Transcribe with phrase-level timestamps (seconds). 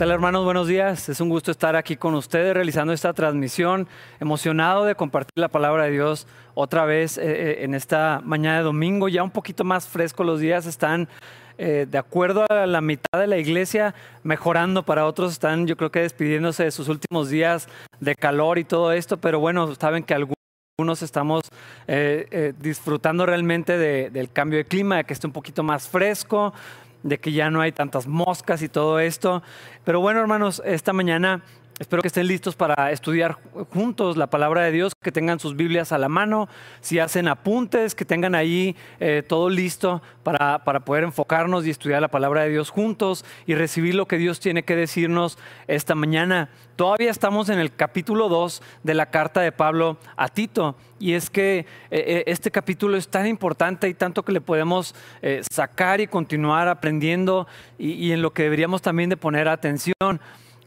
[0.00, 0.46] tal hermanos?
[0.46, 1.10] Buenos días.
[1.10, 3.86] Es un gusto estar aquí con ustedes realizando esta transmisión.
[4.18, 8.62] Emocionado de compartir la palabra de Dios otra vez eh, eh, en esta mañana de
[8.62, 9.10] domingo.
[9.10, 11.06] Ya un poquito más fresco los días están
[11.58, 14.84] eh, de acuerdo a la mitad de la iglesia mejorando.
[14.84, 17.68] Para otros están yo creo que despidiéndose de sus últimos días
[18.00, 19.18] de calor y todo esto.
[19.18, 21.42] Pero bueno, saben que algunos estamos
[22.58, 26.54] disfrutando realmente del cambio de clima, de que esté un poquito más fresco,
[27.02, 29.42] de que ya no hay tantas moscas y todo esto.
[29.84, 31.42] Pero bueno, hermanos, esta mañana
[31.80, 33.38] Espero que estén listos para estudiar
[33.72, 36.46] juntos la palabra de Dios, que tengan sus Biblias a la mano,
[36.82, 42.02] si hacen apuntes, que tengan ahí eh, todo listo para, para, poder enfocarnos y estudiar
[42.02, 45.38] la palabra de Dios juntos y recibir lo que Dios tiene que decirnos
[45.68, 46.50] esta mañana.
[46.76, 51.30] Todavía estamos en el capítulo 2 de la carta de Pablo a Tito y es
[51.30, 54.94] que eh, eh, este capítulo es tan importante y tanto que le podemos
[55.50, 57.46] sacar y continuar aprendiendo
[57.78, 60.20] y, y en lo que deberíamos también de poner atención.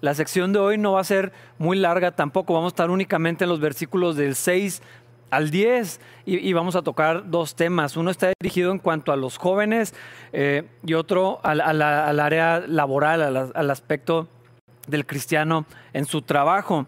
[0.04, 3.46] La sección de hoy no va a ser muy larga tampoco, vamos a estar únicamente
[3.46, 4.82] en los versículos del 6
[5.30, 7.96] al 10 y, vamos a tocar dos temas.
[7.96, 9.96] Uno está dirigido en cuanto a los jóvenes
[10.34, 14.28] eh, y otro al, área laboral, al, aspecto
[14.88, 16.86] del cristiano en su trabajo.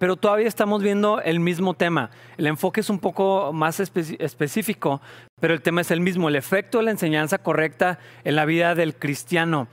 [0.00, 2.10] Pero todavía estamos viendo el mismo tema.
[2.36, 5.00] El enfoque es un poco más específico,
[5.38, 8.74] pero el tema es el mismo, el efecto de la enseñanza correcta en la vida
[8.74, 9.68] del cristiano.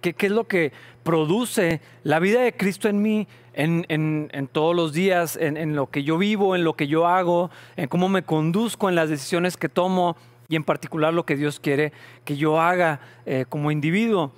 [0.00, 5.36] ¿Qué, es lo que produce la vida de Cristo en mí en, todos los días,
[5.40, 8.94] en, lo que yo vivo, en lo que yo hago, en cómo me conduzco en
[8.94, 10.16] las decisiones que tomo
[10.48, 11.92] y en particular lo que Dios quiere
[12.24, 14.32] que yo haga eh, como individuo?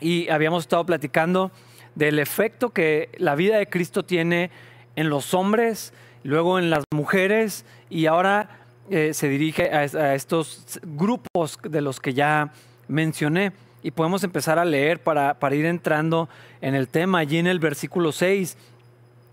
[0.00, 1.52] Y habíamos estado platicando
[1.94, 4.50] del efecto que la vida de Cristo tiene
[4.96, 5.92] en los hombres,
[6.24, 12.14] luego en las mujeres y ahora eh, se dirige a estos grupos de los que
[12.14, 12.52] ya
[12.88, 13.52] mencioné
[13.82, 16.28] y podemos empezar a leer para, ir entrando
[16.60, 17.18] en el tema.
[17.18, 18.56] Allí en el versículo 6,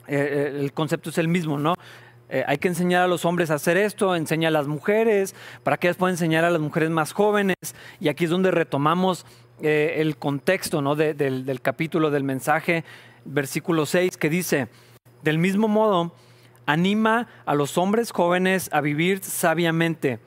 [0.07, 1.75] eh, eh, el concepto es el mismo, ¿no?
[2.29, 5.77] Eh, hay que enseñar a los hombres a hacer esto, enseña a las mujeres, para
[5.77, 7.55] que ellas puedan enseñar a las mujeres más jóvenes.
[7.99, 9.25] Y aquí es donde retomamos
[9.61, 10.95] el contexto ¿no?
[10.95, 12.83] del, del, capítulo, del mensaje,
[13.23, 14.67] versículo 6, que dice,
[15.21, 16.13] del mismo modo,
[16.65, 20.19] anima a los hombres jóvenes a vivir sabiamente.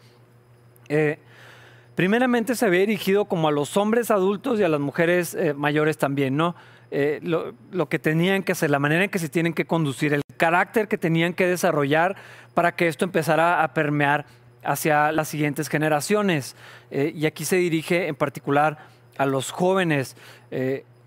[1.97, 5.97] Primeramente se había dirigido como a los hombres adultos y a las mujeres eh, mayores
[5.97, 6.55] también, ¿no?
[6.91, 10.21] Eh, lo, que tenían que hacer, la manera en que se tienen que conducir, el
[10.37, 12.15] carácter que tenían que desarrollar
[12.53, 14.27] para que esto empezara a permear
[14.63, 16.55] hacia las siguientes generaciones.
[16.91, 18.77] Eh, y aquí se dirige en particular
[19.17, 20.17] a los jóvenes,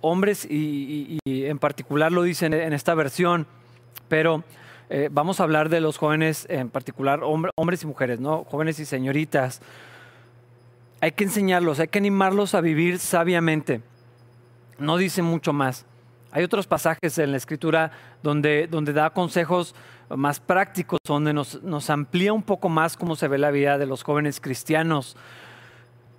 [0.01, 3.45] hombres y, en particular lo dicen en esta versión,
[4.07, 4.44] pero
[5.11, 8.44] vamos a hablar de los jóvenes en particular, hombres y mujeres, ¿no?
[8.45, 9.61] Jóvenes y señoritas
[11.02, 13.82] hay que enseñarlos, hay que animarlos a vivir sabiamente.
[14.78, 15.86] No dice mucho más.
[16.32, 19.76] Hay otros pasajes en la escritura donde, donde da consejos
[20.10, 23.86] más prácticos, donde nos, nos, amplía un poco más cómo se ve la vida de
[23.86, 25.16] los jóvenes cristianos.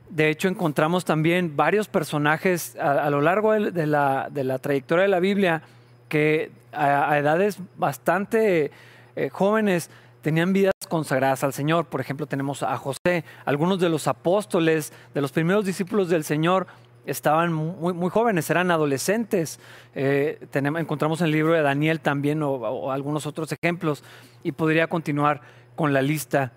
[0.08, 5.08] De hecho, encontramos también varios personajes a, lo largo de la, de la, trayectoria de
[5.08, 5.62] la Biblia
[6.08, 8.72] que a, edades bastante
[9.14, 9.90] eh, jóvenes
[10.22, 11.86] tenían vidas consagradas al Señor.
[11.86, 16.66] Por ejemplo, tenemos a José, algunos de los apóstoles, de los primeros discípulos del Señor,
[17.06, 19.58] estaban muy, jóvenes, eran adolescentes.
[19.94, 24.04] Eh, encontramos en el libro de Daniel también o, algunos otros ejemplos
[24.42, 25.40] y podría continuar
[25.76, 26.52] con la lista.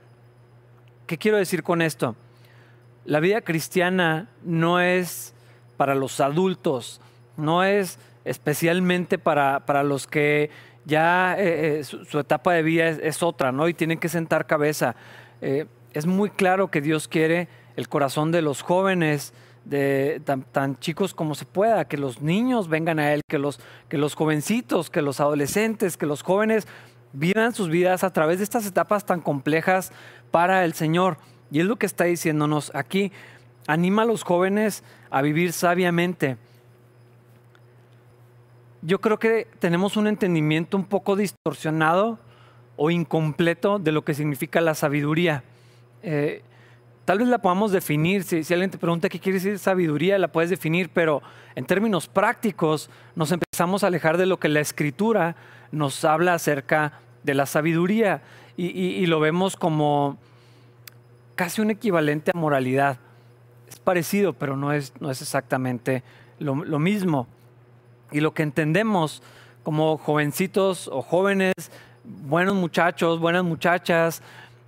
[1.08, 2.16] ¿Qué quiero decir con esto?
[3.06, 5.34] La vida cristiana no es
[5.78, 7.02] para los adultos,
[7.38, 10.50] no es especialmente para, para los que
[10.86, 13.68] ya eh, eh, su, etapa de vida es, otra, ¿no?
[13.68, 14.96] Y tienen que sentar cabeza.
[15.42, 19.34] Eh, es muy claro que Dios quiere el corazón de los jóvenes,
[19.66, 23.98] de tan, chicos como se pueda, que los niños vengan a Él, que los, que
[23.98, 26.68] los jovencitos, que los adolescentes, que los jóvenes
[27.14, 29.92] vivan sus vidas a través de estas etapas tan complejas
[30.32, 31.18] para el Señor.
[31.52, 33.12] Y es lo que está diciéndonos aquí.
[33.68, 36.38] Anima a los jóvenes a vivir sabiamente
[38.86, 42.20] yo creo que tenemos un entendimiento un poco distorsionado
[42.76, 45.44] o incompleto de lo que significa la sabiduría.
[46.02, 46.42] Eh,
[47.06, 50.50] tal vez la podamos definir, si, alguien te pregunta qué quiere decir sabiduría, la puedes
[50.50, 51.22] definir, pero
[51.56, 55.38] en términos prácticos nos empezamos a alejar de lo que la escritura
[55.72, 58.22] nos habla acerca de la sabiduría
[58.58, 60.18] y, lo vemos como
[61.36, 63.00] casi un equivalente a moralidad.
[63.68, 66.04] Es parecido, pero no es, no es exactamente
[66.40, 67.28] lo mismo
[68.14, 69.22] y lo que entendemos
[69.64, 71.54] como jovencitos o jóvenes,
[72.04, 74.22] buenos muchachos, buenas muchachas,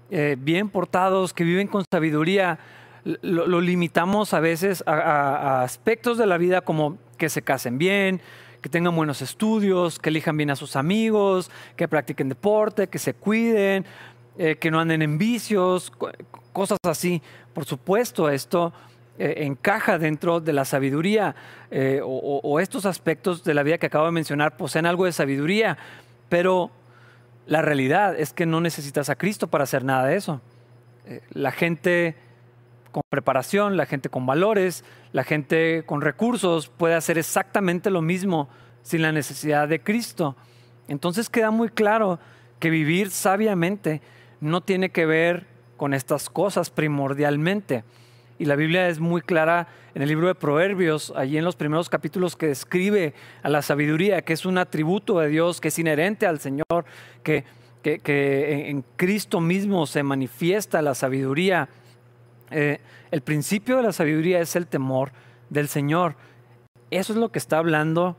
[0.09, 2.59] eh, bien portados, que viven con sabiduría,
[3.03, 8.19] lo, limitamos a veces a, aspectos de la vida como que se casen bien,
[8.61, 13.13] que tengan buenos estudios, que elijan bien a sus amigos, que practiquen deporte, que se
[13.13, 13.85] cuiden,
[14.39, 15.91] eh, que no anden en vicios,
[16.51, 17.21] cosas así.
[17.53, 18.73] Por supuesto, esto
[19.17, 21.35] eh, encaja dentro de la sabiduría
[21.71, 25.77] eh, o, estos aspectos de la vida que acabo de mencionar poseen algo de sabiduría,
[26.29, 26.71] pero
[27.47, 30.41] la realidad es que no necesitas a Cristo para hacer nada de eso.
[31.31, 32.15] la gente
[32.91, 38.47] con preparación, la gente con valores, la gente con recursos puede hacer exactamente lo mismo
[38.83, 40.35] sin la necesidad de Cristo.
[40.87, 42.19] Entonces queda muy claro
[42.59, 44.01] que vivir sabiamente
[44.39, 45.45] no tiene que ver
[45.77, 47.83] con estas cosas primordialmente.
[48.37, 51.89] Y la Biblia es muy clara en el libro de Proverbios, allí en los primeros
[51.89, 56.27] capítulos que describe a la sabiduría, que es un atributo de Dios, que es inherente
[56.27, 56.85] al Señor,
[57.23, 57.45] que,
[57.81, 61.69] que, en Cristo mismo se manifiesta la sabiduría.
[62.51, 62.79] Eh,
[63.11, 65.11] el principio de la sabiduría es el temor
[65.49, 66.15] del Señor.
[66.91, 68.17] Eso es lo que está hablando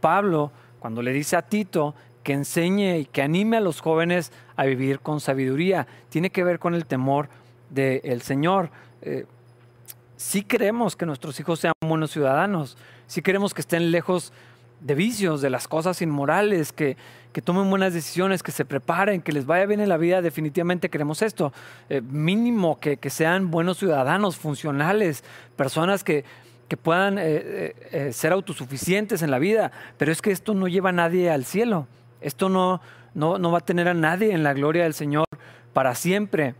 [0.00, 4.64] Pablo cuando le dice a Tito que enseñe y que anime a los jóvenes a
[4.64, 5.86] vivir con sabiduría.
[6.08, 7.28] Tiene que ver con el temor
[7.70, 8.70] del Señor.
[9.02, 9.26] Eh,
[10.16, 12.76] si queremos que nuestros hijos sean buenos ciudadanos,
[13.06, 14.32] si queremos que estén lejos
[14.82, 16.96] de vicios, de las cosas inmorales, que,
[17.44, 21.22] tomen buenas decisiones, que se preparen, que les vaya bien en la vida, definitivamente queremos
[21.22, 21.52] esto.
[21.88, 25.24] Eh, mínimo que, sean buenos ciudadanos, funcionales,
[25.56, 26.24] personas que,
[26.82, 29.72] puedan eh, eh, ser autosuficientes en la vida.
[29.98, 31.86] Pero es que esto no lleva a nadie al cielo.
[32.22, 32.80] Esto no,
[33.14, 35.26] no, va a tener a nadie en la gloria del Señor
[35.74, 36.54] para siempre.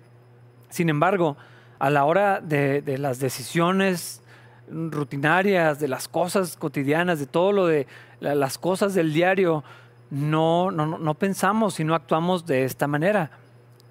[0.68, 1.38] Sin embargo,
[1.82, 4.22] a la hora de, las decisiones
[4.70, 7.88] rutinarias, de las cosas cotidianas, de todo lo de
[8.20, 9.64] las cosas del diario,
[10.08, 13.32] no, no, no pensamos y no actuamos de esta manera.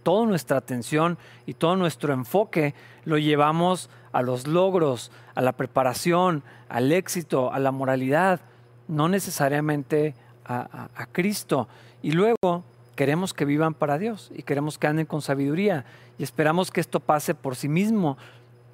[0.04, 6.44] Toda nuestra atención y todo nuestro enfoque lo llevamos a los logros, a la preparación,
[6.70, 8.40] al éxito, a la moralidad,
[8.88, 10.16] no necesariamente
[10.46, 11.68] a, Cristo.
[12.02, 12.64] Y luego
[12.96, 15.86] queremos que vivan para Dios y queremos que anden con sabiduría
[16.18, 18.18] y esperamos que esto pase por sí mismo,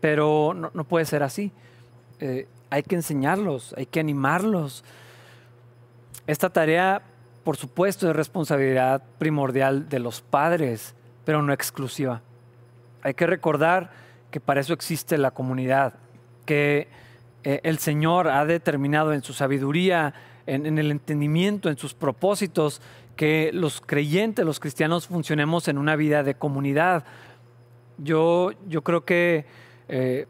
[0.02, 1.52] pero no, puede ser así.
[2.20, 4.84] Eh, hay que enseñarlos, hay que animarlos.
[6.26, 7.02] Esta tarea,
[7.44, 10.94] por supuesto, es responsabilidad primordial de los padres,
[11.24, 12.22] pero no exclusiva.
[13.02, 13.92] Hay que recordar
[14.32, 15.94] que para eso existe la comunidad,
[16.46, 16.90] que
[17.44, 20.14] eh, el Señor ha determinado en su sabiduría,
[20.46, 22.82] en, el entendimiento, en sus propósitos,
[23.18, 27.04] que los creyentes, los cristianos, funcionemos en una vida de comunidad.
[27.98, 29.46] Yo, yo creo que
[29.90, 30.28] eh,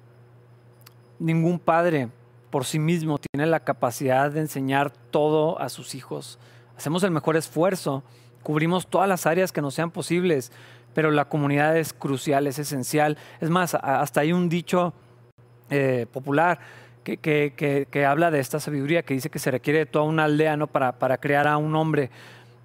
[1.20, 2.10] ningún padre
[2.50, 6.40] por sí mismo tiene la capacidad de enseñar todo a sus hijos.
[6.78, 8.04] Hacemos el mejor esfuerzo,
[8.42, 10.52] cubrimos todas las áreas que nos sean posibles,
[10.94, 13.18] pero la comunidad es crucial, es esencial.
[13.42, 14.94] Es más, hasta hay un dicho
[15.70, 16.60] eh, popular
[17.04, 21.00] que, habla de esta sabiduría, que dice que se requiere de toda una aldea para,
[21.00, 22.10] para crear a un hombre.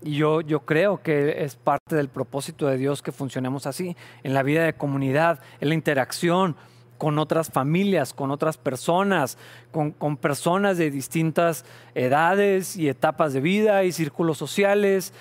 [0.04, 4.34] Y yo, yo creo que es parte del propósito de Dios que funcionemos así, en
[4.34, 6.56] la vida de comunidad, en la interacción,
[7.02, 9.36] con otras familias, con otras personas,
[9.72, 11.64] con, personas de distintas
[11.96, 15.12] edades y etapas de vida y círculos sociales.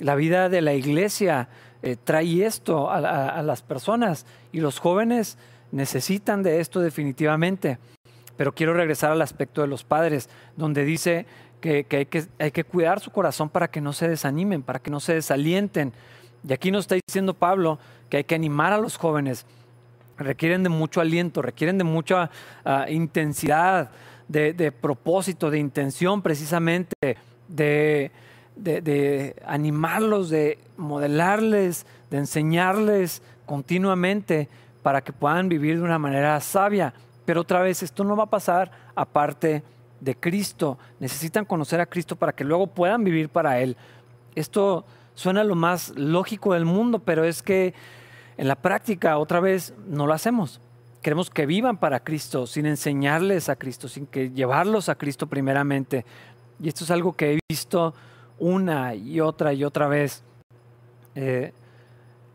[0.00, 1.48] La vida de la iglesia
[1.82, 5.38] eh, trae esto a, las personas y los jóvenes
[5.72, 7.78] necesitan de esto definitivamente.
[8.40, 11.26] Pero quiero regresar al aspecto de los padres, donde dice
[11.60, 11.84] que,
[12.38, 15.92] hay que, cuidar su corazón para que no se desanimen, para que no se desalienten.
[16.48, 17.78] Y aquí nos está diciendo Pablo
[18.08, 19.44] que hay que animar a los jóvenes
[20.16, 22.30] requieren de mucho aliento, requieren de mucha
[22.64, 23.90] ah, intensidad,
[24.26, 26.94] de, propósito, de intención precisamente,
[27.46, 28.10] de,
[29.44, 34.48] animarlos, de modelarles, de enseñarles continuamente
[34.82, 36.94] para que puedan vivir de una manera sabia.
[37.30, 39.62] Pero otra vez, esto no va a pasar aparte
[40.00, 40.78] de Cristo.
[40.98, 43.76] Necesitan conocer a Cristo para que luego puedan vivir para Él.
[44.34, 44.84] Esto
[45.14, 47.72] suena lo más lógico del mundo, pero es que
[48.36, 50.60] en la práctica, otra vez, no lo hacemos.
[51.02, 56.04] Queremos que vivan para Cristo, sin enseñarles a Cristo, sin que llevarlos a Cristo primeramente.
[56.60, 57.94] Y esto es algo que he visto
[58.40, 60.24] una y otra y otra vez.
[61.14, 61.52] Eh,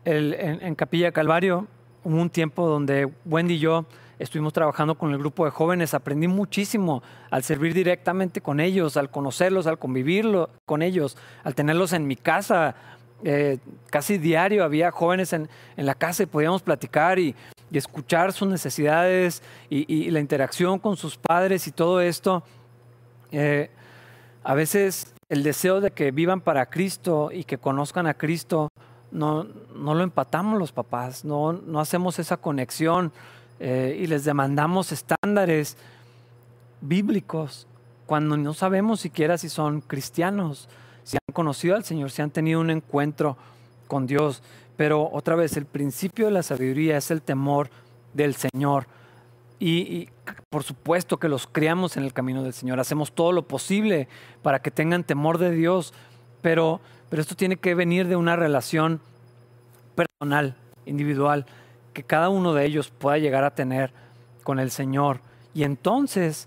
[0.06, 1.66] en, Capilla Calvario
[2.02, 3.84] hubo un tiempo donde Wendy y yo
[4.18, 9.10] estuvimos trabajando con el grupo de jóvenes, aprendí muchísimo al servir directamente con ellos, al
[9.10, 10.26] conocerlos, al convivir
[10.64, 12.74] con ellos, al tenerlos en mi casa,
[13.24, 13.58] eh,
[13.90, 17.34] casi diario había jóvenes en, la casa y podíamos platicar y,
[17.72, 22.42] escuchar sus necesidades y, la interacción con sus padres y todo esto.
[23.32, 23.70] Eh,
[24.44, 28.68] a veces el deseo de que vivan para Cristo y que conozcan a Cristo,
[29.10, 29.44] no,
[29.74, 33.12] no lo empatamos los papás, no, no hacemos esa conexión
[33.58, 35.76] eh, y les demandamos estándares
[36.80, 37.66] bíblicos
[38.06, 40.68] cuando no sabemos siquiera si son cristianos,
[41.02, 43.36] si han conocido al Señor, si han tenido un encuentro
[43.88, 44.42] con Dios.
[44.76, 47.70] Pero otra vez, el principio de la sabiduría es el temor
[48.14, 48.86] del Señor.
[49.58, 50.10] Y,
[50.50, 54.06] por supuesto que los criamos en el camino del Señor, hacemos todo lo posible
[54.42, 55.94] para que tengan temor de Dios,
[56.42, 59.00] pero, pero esto tiene que venir de una relación
[59.94, 61.46] personal, individual,
[61.96, 63.90] que cada uno de ellos pueda llegar a tener
[64.42, 65.20] con el Señor.
[65.54, 66.46] Y entonces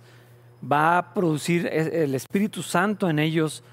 [0.61, 3.63] va a producir e, el Espíritu Santo en ellos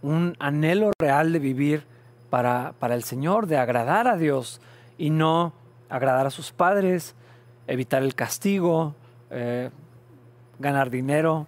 [0.00, 1.84] un anhelo real de vivir
[2.30, 4.62] para, para el Señor, de agradar a Dios
[4.96, 5.52] y no
[5.90, 7.14] agradar a sus padres,
[7.66, 8.94] evitar el castigo,
[9.28, 9.68] eh,
[10.58, 11.46] ganar dinero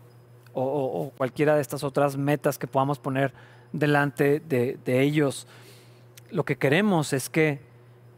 [0.53, 3.33] o, cualquiera de estas otras metas que podamos poner
[3.73, 5.47] delante de, ellos.
[6.31, 7.61] Lo que queremos es que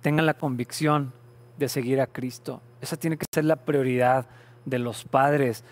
[0.02, 1.12] tengan la convicción
[1.58, 2.60] de seguir a Cristo.
[2.80, 4.26] Esa tiene que ser la prioridad
[4.64, 5.64] de los padres.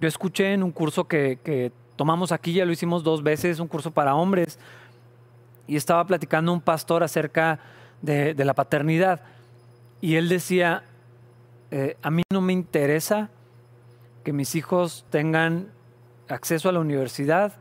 [0.00, 3.90] Yo escuché en un curso que, tomamos aquí, ya lo hicimos dos veces, un curso
[3.90, 4.58] para hombres,
[5.66, 7.60] y estaba platicando un pastor acerca
[8.02, 9.20] de, la paternidad.
[10.00, 10.82] Y él decía,
[11.70, 13.30] eh, a mí no me interesa
[14.24, 15.68] que mis hijos tengan
[16.28, 17.52] acceso a la universidad,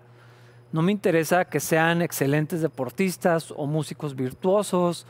[0.72, 5.08] no me interesa que sean excelentes deportistas o músicos virtuosos.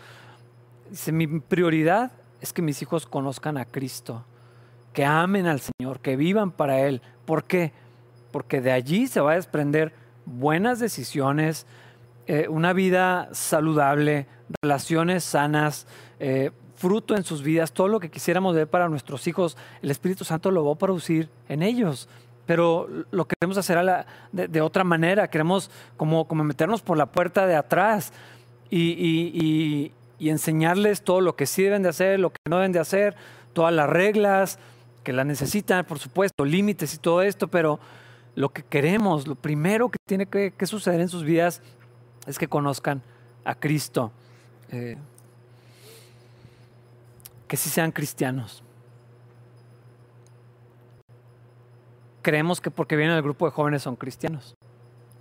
[1.11, 2.11] mi prioridad
[2.41, 4.23] es que mis hijos conozcan a Cristo,
[4.93, 7.01] que amen al Señor, que vivan para Él.
[7.25, 7.71] ¿Por qué?
[8.31, 9.93] Porque de allí se va a desprender
[10.25, 11.65] buenas decisiones,
[12.27, 14.27] eh, una vida saludable,
[14.61, 15.87] relaciones sanas,
[16.19, 20.23] eh, fruto en sus vidas, todo lo que quisiéramos ver para nuestros hijos, el Espíritu
[20.23, 22.07] Santo lo va a producir en ellos.
[22.45, 27.55] Pero lo queremos hacer de, otra manera, queremos como, como meternos por la puerta de
[27.55, 28.11] atrás
[28.71, 29.91] y,
[30.27, 33.15] enseñarles todo lo que sí deben de hacer, lo que no deben de hacer,
[33.53, 34.59] todas las reglas
[35.05, 37.79] que las necesitan, por supuesto, límites y todo esto, pero
[38.35, 41.61] lo que queremos, lo primero que tiene que, suceder en sus vidas
[42.27, 43.01] es que conozcan
[43.45, 44.11] a Cristo.
[44.71, 44.97] Eh,
[47.47, 48.63] que sí sean cristianos.
[52.21, 54.55] Creemos que porque vienen al grupo de jóvenes son cristianos.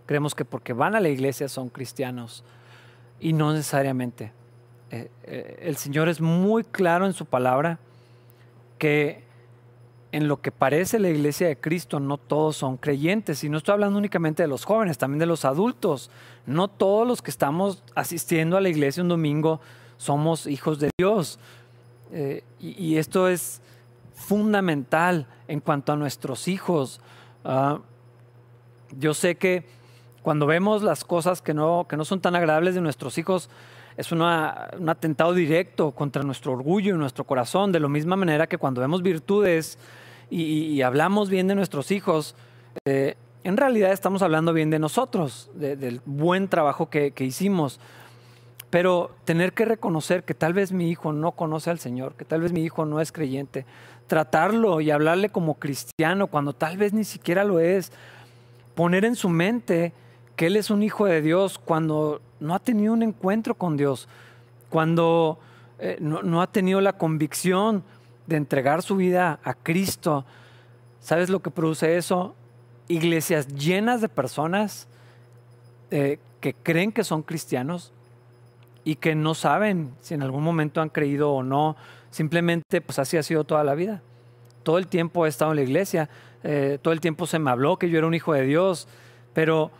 [0.05, 2.45] Creemos que porque van a la iglesia son cristianos.
[3.19, 4.33] Y no necesariamente.
[4.90, 7.78] Eh, eh, el Señor es muy claro en su palabra
[8.78, 9.23] que
[10.12, 13.45] en lo que parece la iglesia de Cristo no todos son creyentes.
[13.45, 16.11] Y no estoy hablando únicamente de los jóvenes, también de los adultos.
[16.47, 19.61] No todos los que estamos asistiendo a la iglesia un domingo
[19.99, 21.38] somos hijos de Dios.
[22.11, 23.61] Eh, y, esto es
[24.14, 27.00] fundamental en cuanto a nuestros hijos.
[27.45, 27.80] Ah,
[28.97, 29.66] yo sé que
[30.23, 33.50] cuando vemos las cosas que no, que no son tan agradables de nuestros hijos,
[33.99, 38.57] es un atentado directo contra nuestro orgullo y nuestro corazón, de la misma manera que
[38.57, 39.76] cuando vemos virtudes
[40.31, 42.37] y, hablamos bien de nuestros hijos,
[42.85, 47.81] eh, en realidad estamos hablando bien de nosotros, del buen trabajo que, que hicimos.
[48.71, 52.43] Pero tener que reconocer que tal vez mi hijo no conoce al Señor, que tal
[52.43, 53.67] vez mi hijo no es creyente,
[54.07, 57.90] tratarlo y hablarle como cristiano cuando tal vez ni siquiera lo es,
[58.76, 59.93] poner en su mente
[60.38, 64.09] que él es un hijo de Dios cuando no ha tenido un encuentro con Dios,
[64.71, 65.40] cuando
[65.80, 67.83] eh, no, ha tenido la convicción
[68.28, 70.25] de entregar su vida a Cristo.
[71.00, 72.37] ¿Sabes lo que produce eso?
[72.87, 74.87] Iglesias llenas de personas
[75.90, 77.92] eh, que creen que son cristianos,
[78.85, 81.75] y que no saben si en algún momento han creído o no.
[82.12, 84.02] Simplemente, pues así ha sido toda la vida.
[84.62, 86.09] Todo el tiempo he estado en la iglesia,
[86.45, 88.87] eh, todo el tiempo se me habló que yo era un hijo de Dios,
[89.35, 89.73] pero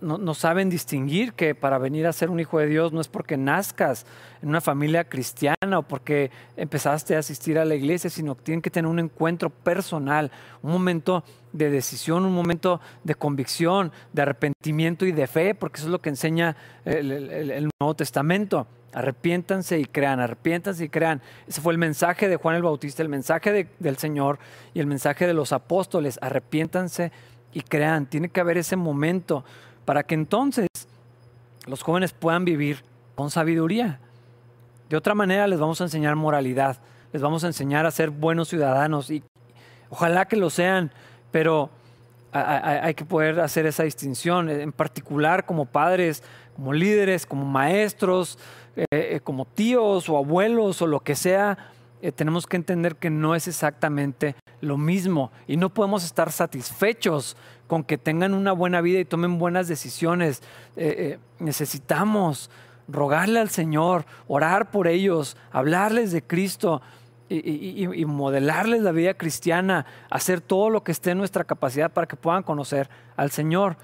[0.00, 3.36] no, saben distinguir que para venir a ser un hijo de Dios no es porque
[3.36, 4.06] nazcas
[4.42, 8.62] en una familia cristiana o porque empezaste a asistir a la iglesia, sino que tienen
[8.62, 10.30] que tener un encuentro personal,
[10.62, 15.86] un momento de decisión, un momento de convicción, de arrepentimiento y de fe, porque eso
[15.86, 18.66] es lo que enseña el, Nuevo Testamento.
[18.92, 21.20] Arrepiéntanse y crean, arrepiéntanse y crean.
[21.48, 24.38] Ese fue el mensaje de Juan el Bautista, el mensaje del Señor
[24.72, 26.18] y el mensaje de los apóstoles.
[26.22, 27.10] Arrepiéntanse
[27.52, 28.06] y crean.
[28.06, 29.44] Tiene que haber ese momento
[29.84, 30.68] para que entonces
[31.66, 34.00] los jóvenes puedan vivir con sabiduría.
[34.88, 36.78] De otra manera les vamos a enseñar moralidad,
[37.12, 39.22] les vamos a enseñar a ser buenos ciudadanos y
[39.90, 40.90] ojalá que lo sean,
[41.30, 41.70] pero
[42.32, 46.24] hay que poder hacer esa distinción, en particular como padres,
[46.56, 48.38] como líderes, como maestros,
[48.76, 51.56] eh, eh, como tíos o abuelos o lo que sea,
[52.02, 57.36] eh, tenemos que entender que no es exactamente lo mismo y no podemos estar satisfechos
[57.66, 60.42] con que tengan una buena vida y tomen buenas decisiones.
[60.76, 62.50] Eh, eh, necesitamos
[62.88, 66.82] rogarle al Señor, orar por ellos, hablarles de Cristo,
[67.28, 72.16] y, modelarles la vida cristiana, hacer todo lo que esté en nuestra capacidad para que
[72.16, 73.76] puedan conocer al Señor.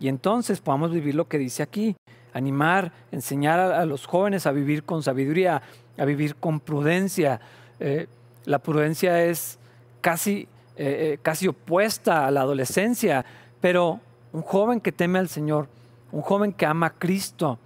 [0.00, 1.96] Y entonces podamos vivir lo que dice aquí,
[2.34, 5.62] animar, enseñar a, los jóvenes a vivir con sabiduría,
[5.96, 7.40] a vivir con prudencia.
[7.78, 8.08] Eh,
[8.44, 9.58] la prudencia es
[10.02, 13.24] casi, eh, eh, casi opuesta a la adolescencia,
[13.62, 14.00] pero
[14.32, 15.68] un joven que teme al Señor,
[16.10, 17.58] un joven que ama a Cristo,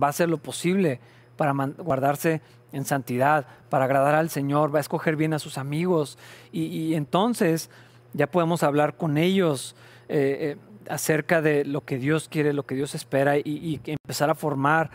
[0.00, 0.98] va a hacer lo posible
[1.36, 2.40] para guardarse
[2.72, 6.18] en santidad, para agradar al Señor, va a escoger bien a sus amigos.
[6.50, 7.70] Y, entonces
[8.12, 9.76] ya podemos hablar con ellos
[10.08, 10.56] eh,
[10.90, 14.90] acerca de lo que Dios quiere, lo que Dios espera y, empezar a formar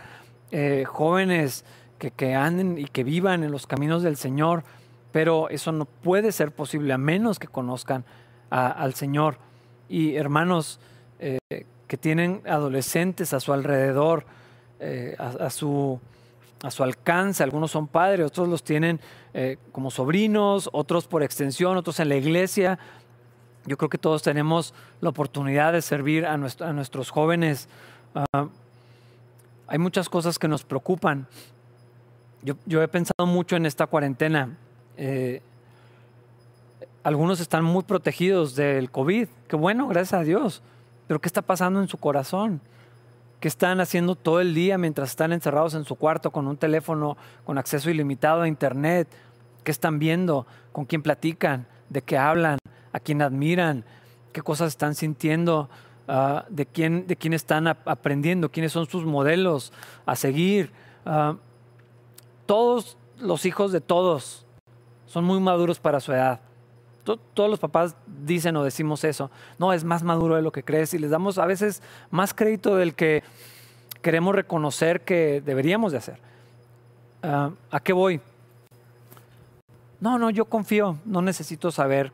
[0.85, 1.65] jóvenes
[2.11, 4.63] que, anden y que vivan en los caminos del Señor,
[5.13, 8.03] pero eso no puede ser posible a menos que conozcan
[8.49, 9.37] al Señor.
[9.87, 10.81] Y hermanos
[11.19, 14.25] que tienen adolescentes a su alrededor,
[15.17, 16.01] a su
[16.63, 17.43] a su alcance.
[17.43, 18.99] Algunos son padres, otros los tienen
[19.33, 22.79] eh, como sobrinos, otros por extensión, otros en la iglesia.
[23.65, 27.69] Yo creo que todos tenemos la oportunidad de servir a, nuestros jóvenes.
[28.15, 28.47] Ah,
[29.67, 31.27] hay muchas cosas que nos preocupan.
[32.41, 34.57] Yo, he pensado mucho en esta cuarentena.
[34.97, 35.41] Eh,
[37.03, 39.27] algunos están muy protegidos del COVID.
[39.47, 40.61] Qué bueno, gracias a Dios.
[41.07, 42.61] Pero ¿qué está pasando en su corazón?
[43.39, 47.17] ¿Qué están haciendo todo el día mientras están encerrados en su cuarto con un teléfono
[47.43, 49.09] con acceso ilimitado a Internet?
[49.65, 50.47] ¿Qué están viendo?
[50.71, 51.67] ¿Con quién platican?
[51.89, 52.57] ¿De qué hablan?
[52.93, 53.83] ¿A quién admiran?
[54.31, 55.69] ¿Qué cosas están sintiendo?
[56.07, 58.49] Ah, ¿de, quién, ¿De quién están aprendiendo?
[58.49, 59.73] ¿Quiénes son sus modelos
[60.05, 60.71] a seguir?
[61.05, 61.35] Ah,
[62.45, 64.45] todos los hijos de todos
[65.13, 66.41] son muy maduros para su edad
[67.03, 69.29] todos los papás dicen o decimos eso.
[69.59, 72.75] No, es más maduro de lo que crees y les damos a veces más crédito
[72.75, 73.23] del que
[74.01, 76.19] queremos reconocer que deberíamos de hacer.
[77.21, 78.21] Ah, ¿A qué voy?
[79.99, 82.11] No, no, yo confío, no necesito saber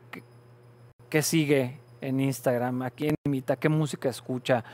[1.08, 4.64] qué, sigue en Instagram, a quién imita, qué música escucha,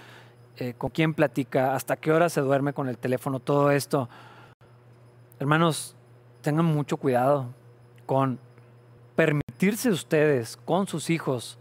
[0.58, 4.10] eh, con quién platica, hasta qué hora se duerme con el teléfono, todo esto.
[5.38, 5.96] Hermanos,
[6.42, 7.48] tengan mucho cuidado
[8.06, 8.38] con
[9.16, 11.58] permitirse ustedes con sus hijos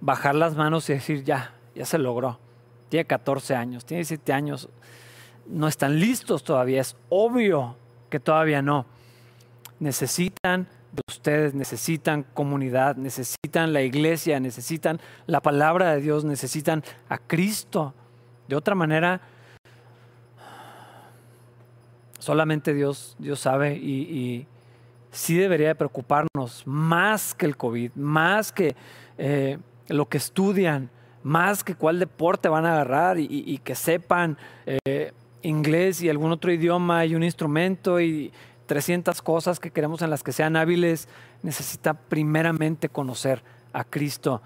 [0.00, 2.38] bajar las manos y decir, ya, ya se logró.
[2.88, 4.68] Tiene 14 años, tiene 7 años,
[5.46, 7.76] no están listos todavía, es obvio
[8.10, 8.86] que todavía no.
[9.80, 17.18] Necesitan de ustedes, necesitan comunidad, necesitan la iglesia, necesitan la palabra de Dios, necesitan a
[17.18, 17.94] Cristo.
[18.46, 19.20] De otra manera,
[22.18, 24.46] solamente Dios, Dios sabe y
[25.14, 28.74] sí debería de preocuparnos más que el COVID, más que
[29.16, 30.90] eh, lo que estudian,
[31.22, 36.52] más que cuál deporte van a agarrar y, que sepan eh, inglés y algún otro
[36.52, 38.32] idioma y un instrumento y
[38.66, 41.08] 300 cosas que queremos en las que sean hábiles,
[41.42, 44.42] necesita primeramente conocer a Cristo.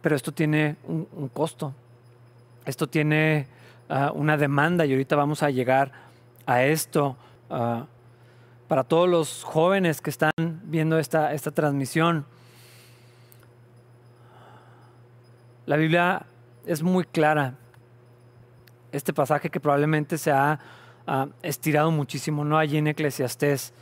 [0.00, 1.74] Pero esto tiene un, costo,
[2.64, 3.46] esto tiene
[3.88, 5.92] ah, una demanda y ahorita vamos a llegar
[6.46, 7.16] a esto.
[7.50, 7.86] Ah,
[8.68, 10.32] para todos los jóvenes que están
[10.64, 12.26] viendo esta, esta transmisión.
[15.64, 16.26] La Biblia
[16.66, 17.54] es muy clara.
[18.92, 20.60] Este pasaje que probablemente se ha
[21.42, 23.72] estirado muchísimo, no allí en Eclesiastés.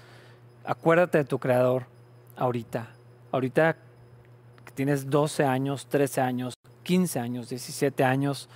[0.64, 1.86] Acuérdate de tu Creador
[2.36, 2.88] ahorita.
[3.32, 3.76] Ahorita
[4.64, 8.48] que tienes 12 años, 13 años, 15 años, 17 años.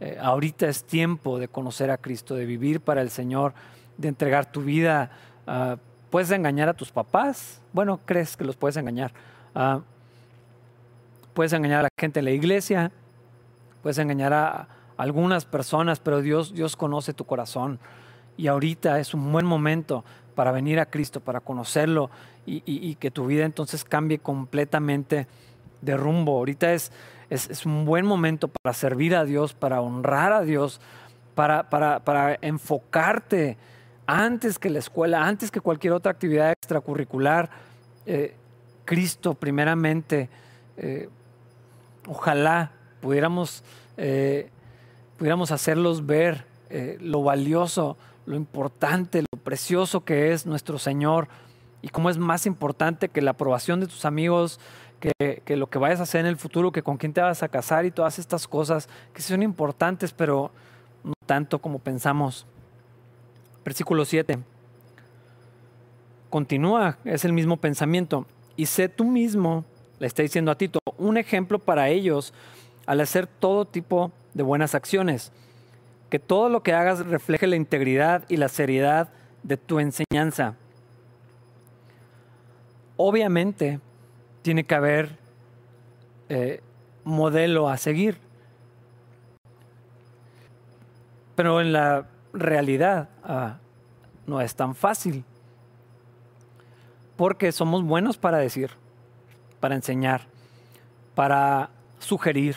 [0.00, 3.54] Eh, ahorita es tiempo de conocer a Cristo, de vivir para el Señor,
[3.96, 5.10] de entregar tu vida
[5.50, 5.78] Ah,
[6.10, 7.62] puedes engañar a tus papás.
[7.72, 9.12] Bueno, crees que los puedes engañar.
[9.54, 9.80] Ah,
[11.32, 12.92] puedes engañar a la gente en la iglesia.
[13.82, 17.78] Puedes engañar a algunas personas, pero Dios, Dios conoce tu corazón.
[18.36, 22.10] Y ahorita es un buen momento para venir a Cristo, para conocerlo
[22.46, 25.26] y, que tu vida entonces cambie completamente
[25.80, 26.36] de rumbo.
[26.36, 26.92] Ahorita es,
[27.30, 30.80] es, un buen momento para servir a Dios, para honrar a Dios,
[31.34, 33.56] para, para, para enfocarte
[34.08, 37.50] antes que la escuela, antes que cualquier otra actividad extracurricular,
[38.06, 38.34] eh,
[38.86, 40.30] Cristo primeramente,
[40.78, 41.10] eh,
[42.06, 43.62] ojalá pudiéramos,
[43.98, 44.48] eh,
[45.18, 46.46] pudiéramos hacerlos ver
[47.00, 51.28] lo valioso, lo importante, lo precioso que es nuestro Señor
[51.80, 54.60] y cómo es más importante que la aprobación de tus amigos,
[55.00, 57.42] que, que, lo que vayas a hacer en el futuro, que con quién te vas
[57.42, 60.50] a casar y todas estas cosas que son importantes, pero
[61.04, 62.46] no tanto como pensamos.
[63.68, 64.38] Versículo 7.
[66.30, 68.24] Continúa, es el mismo pensamiento.
[68.56, 69.66] Y sé tú mismo,
[69.98, 72.32] le está diciendo a Tito, un ejemplo para ellos
[72.86, 75.32] al hacer todo tipo de buenas acciones.
[76.08, 79.10] Que todo lo que hagas refleje la integridad y la seriedad
[79.42, 80.56] de tu enseñanza.
[82.96, 83.80] obviamente
[84.40, 85.18] tiene que haber
[86.30, 86.62] eh,
[87.04, 88.16] modelo a seguir.
[91.36, 93.58] Pero en la realidad ah,
[94.26, 95.24] no es tan fácil.
[97.16, 98.70] Porque somos buenos para decir,
[99.60, 100.22] para enseñar,
[101.14, 102.56] para sugerir,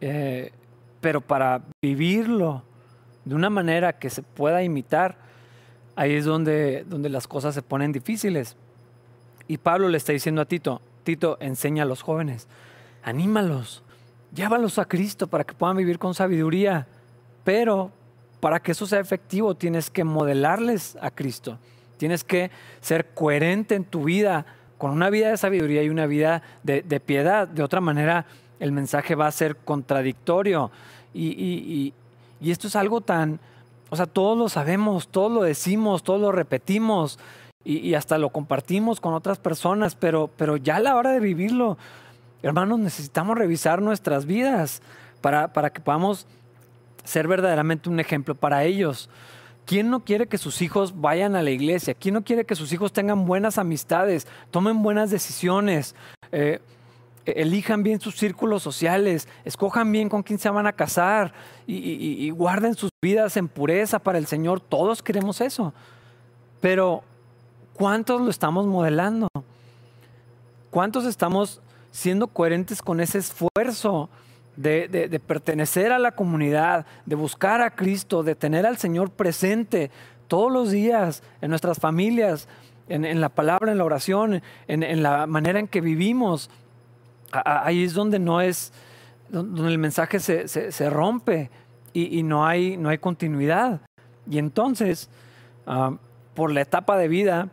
[0.00, 0.52] eh,
[1.00, 2.62] pero para vivirlo
[3.24, 5.16] de una manera que se pueda imitar,
[5.96, 8.56] ahí es donde, donde las cosas se ponen difíciles.
[9.48, 12.48] Y Pablo le está diciendo a Tito, Tito, enseña a los jóvenes,
[13.02, 13.82] anímalos,
[14.34, 16.86] llévalos a Cristo para que puedan vivir con sabiduría,
[17.44, 17.90] pero
[18.44, 21.56] para que eso sea efectivo tienes que modelarles a Cristo,
[21.96, 22.50] tienes que
[22.82, 24.44] ser coherente en tu vida
[24.76, 28.26] con una vida de sabiduría y una vida de, piedad, de otra manera
[28.60, 30.70] el mensaje va a ser contradictorio.
[31.14, 31.94] Y,
[32.38, 33.40] y esto es algo tan,
[33.88, 37.18] o sea, todos lo sabemos, todos lo decimos, todos lo repetimos
[37.64, 41.78] y, hasta lo compartimos con otras personas, pero, pero ya a la hora de vivirlo,
[42.42, 44.82] hermanos, necesitamos revisar nuestras vidas
[45.22, 46.26] para, para que podamos
[47.04, 49.08] ser verdaderamente un ejemplo para ellos.
[49.66, 51.94] ¿Quién no quiere que sus hijos vayan a la iglesia?
[51.94, 55.94] ¿Quién no quiere que sus hijos tengan buenas amistades, tomen buenas decisiones?
[56.32, 56.60] Eh,
[57.24, 61.32] elijan bien sus círculos sociales, escojan bien con quién se van a casar
[61.66, 64.60] y, guarden sus vidas en pureza para el Señor.
[64.60, 65.72] Todos queremos eso.
[66.60, 67.02] Pero,
[67.72, 69.28] ¿cuántos lo estamos modelando?
[70.70, 74.10] ¿Cuántos estamos siendo coherentes con ese esfuerzo
[74.56, 79.90] de, pertenecer a la comunidad, de buscar a Cristo, de tener al Señor presente
[80.28, 82.48] todos los días en nuestras familias,
[82.88, 86.50] en, la palabra, en la oración, en la manera en que vivimos?
[87.44, 88.72] ahí es donde no es,
[89.28, 91.50] donde el mensaje se, rompe
[91.92, 93.80] y, no, hay, no hay continuidad.
[94.28, 95.08] Y entonces,
[95.66, 95.96] ah,
[96.34, 97.48] por la etapa de vida,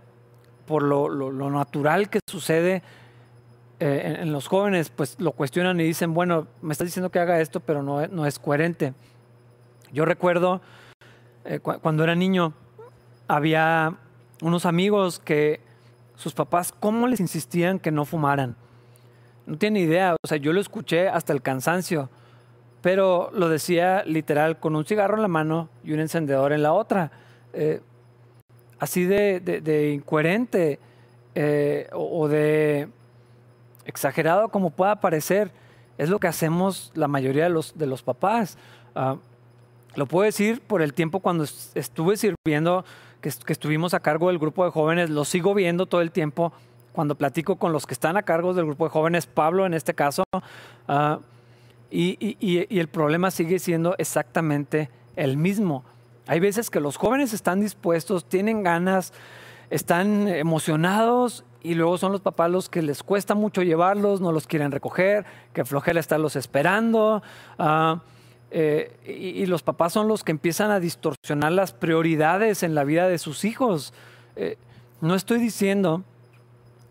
[0.65, 2.81] por lo, natural que sucede
[3.81, 7.41] eh, en, los jóvenes, pues lo cuestionan y dicen, bueno, me estás diciendo que haga
[7.41, 8.93] esto, pero no, no es coherente.
[9.91, 10.61] Yo recuerdo
[11.45, 12.53] eh, cuando era niño,
[13.27, 13.95] había
[14.41, 15.59] unos amigos que
[16.15, 18.55] sus papás, ¿cómo les insistían que no fumaran?
[19.47, 22.09] No tiene idea, o sea, yo lo escuché hasta el cansancio,
[22.81, 26.73] pero lo decía literal con un cigarro en la mano y un encendedor en la
[26.73, 27.11] otra.
[27.53, 27.81] Eh,
[28.79, 30.79] así de, incoherente
[31.33, 32.87] eh, o, de
[33.91, 35.51] exagerado como pueda parecer,
[35.97, 38.57] es lo que hacemos la mayoría de los, de los papás.
[38.95, 39.17] Ah,
[39.95, 41.43] lo puedo decir por el tiempo cuando
[41.75, 42.83] estuve sirviendo,
[43.21, 46.53] que, que estuvimos a cargo del grupo de jóvenes, lo sigo viendo todo el tiempo
[46.91, 49.93] cuando platico con los que están a cargo del grupo de jóvenes, Pablo en este
[49.93, 50.23] caso,
[50.87, 51.19] ah,
[51.91, 55.83] y, el problema sigue siendo exactamente el mismo.
[56.25, 59.11] Hay veces que los jóvenes están dispuestos, tienen ganas,
[59.69, 64.47] están emocionados y luego son los papás los que les cuesta mucho llevarlos, no los
[64.47, 67.21] quieren recoger, que flojera estarlos esperando.
[67.59, 68.01] Ah,
[68.49, 73.07] eh, y, los papás son los que empiezan a distorsionar las prioridades en la vida
[73.07, 73.93] de sus hijos.
[74.35, 74.57] Eh,
[74.99, 76.03] no estoy diciendo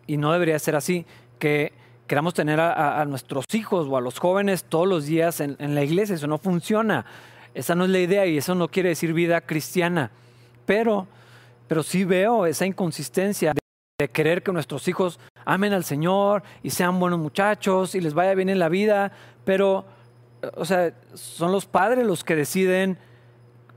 [0.06, 1.04] y no debería ser así,
[1.38, 1.72] que
[2.06, 6.16] queramos tener a, nuestros hijos o a los jóvenes todos los días en, la iglesia.
[6.16, 7.06] Eso no funciona.
[7.54, 10.10] Esa no es la idea y eso no quiere decir vida cristiana.
[10.66, 11.06] Pero,
[11.68, 13.52] pero sí veo esa inconsistencia
[14.00, 18.34] de, querer que nuestros hijos amen al Señor y sean buenos muchachos y les vaya
[18.34, 19.12] bien en la vida.
[19.44, 19.84] Pero,
[20.54, 22.98] o sea, son los padres los que deciden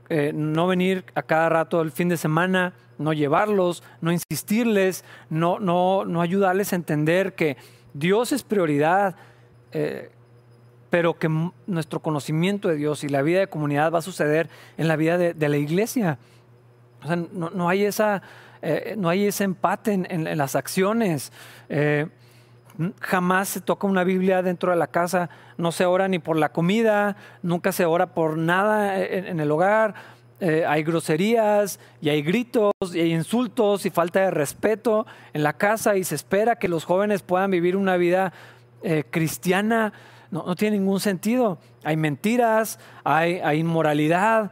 [0.08, 5.58] eh, no venir a cada rato el fin de semana no llevarlos, no insistirles, no,
[5.58, 7.56] no, no ayudarles a entender que
[7.92, 9.16] Dios es prioridad,
[9.72, 10.10] eh,
[10.90, 11.28] pero que
[11.66, 15.18] nuestro conocimiento de Dios y la vida de comunidad va a suceder en la vida
[15.18, 16.18] de, la iglesia.
[17.02, 18.22] O sea, no, hay, esa,
[18.64, 21.32] eh, no hay ese empate en, las acciones.
[21.68, 22.06] Eh,
[23.00, 26.50] jamás se toca una Biblia dentro de la casa, no se ora ni por la
[26.50, 29.94] comida, nunca se ora por nada en el hogar,
[30.40, 35.52] eh, hay groserías y hay gritos y hay insultos y falta de respeto en la
[35.52, 38.32] casa y se espera que los jóvenes puedan vivir una vida
[39.10, 39.92] cristiana.
[40.30, 41.58] No, tiene ningún sentido.
[41.84, 44.50] Hay mentiras, hay, inmoralidad,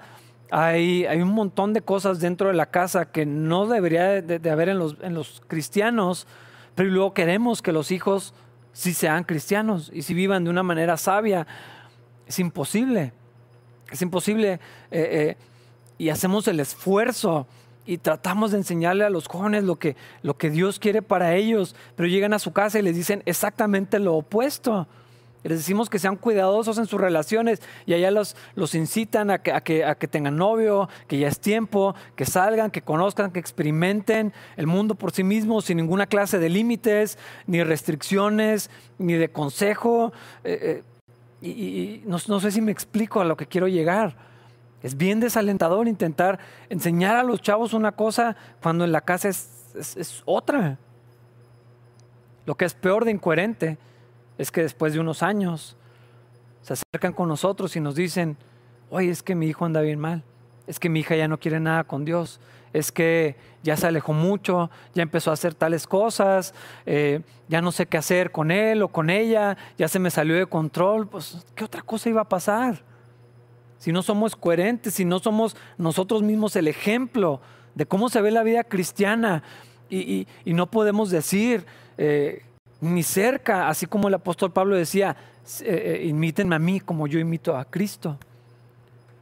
[0.55, 4.79] hay, un montón de cosas dentro de la casa que no debería de, haber en
[4.79, 6.27] los, cristianos,
[6.75, 8.35] pero luego queremos que los hijos
[8.75, 11.47] sí sean cristianos y si vivan de una manera sabia.
[12.27, 13.15] Es imposible.
[13.91, 14.61] Es imposible.
[14.91, 15.37] Eh,
[15.97, 17.47] y hacemos el esfuerzo
[17.87, 21.75] y tratamos de enseñarle a los jóvenes lo que, lo que Dios quiere para ellos,
[21.97, 24.87] pero llegan a su casa y les dicen exactamente lo opuesto.
[25.45, 29.53] Les decimos que sean cuidadosos en sus relaciones y allá los, los incitan a que,
[29.53, 33.41] a, que, a que tengan novio, que ya es tiempo, que salgan, que conozcan, que
[33.41, 39.31] experimenten el mundo por sí mismos sin ninguna clase de límites, ni restricciones, ni de
[39.31, 40.13] consejo.
[40.45, 40.83] Eh,
[41.43, 44.15] eh, y, no, no, sé si me explico a lo que quiero llegar.
[44.81, 49.49] Es bien desalentador intentar enseñar a los chavos una cosa cuando en la casa es,
[49.77, 50.79] es, es otra.
[52.47, 53.79] Lo que es peor de incoherente
[54.43, 55.77] es que después de unos años
[56.63, 58.37] se acercan con nosotros y nos dicen,
[58.91, 60.25] oye, es que mi hijo anda bien mal,
[60.67, 62.41] es que mi hija ya no quiere nada con Dios,
[62.73, 66.55] es que ya se alejó mucho, ya empezó a hacer tales cosas,
[66.87, 70.35] eh, ya no sé qué hacer con él o con ella, ya se me salió
[70.35, 72.83] de control, pues ¿qué otra cosa iba a pasar?
[73.79, 77.41] Si no somos coherentes, si no somos nosotros mismos el ejemplo
[77.77, 79.45] de cómo se ve la vida cristiana
[79.89, 81.65] y, no podemos decir...
[81.97, 82.43] Eh,
[82.83, 85.17] ni cerca, así como el apóstol Pablo decía,
[85.61, 88.19] eh, eh, imítenme a mí como yo imito a Cristo.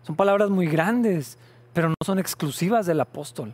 [0.02, 1.36] Son palabras muy grandes,
[1.74, 3.52] pero no son exclusivas del apóstol.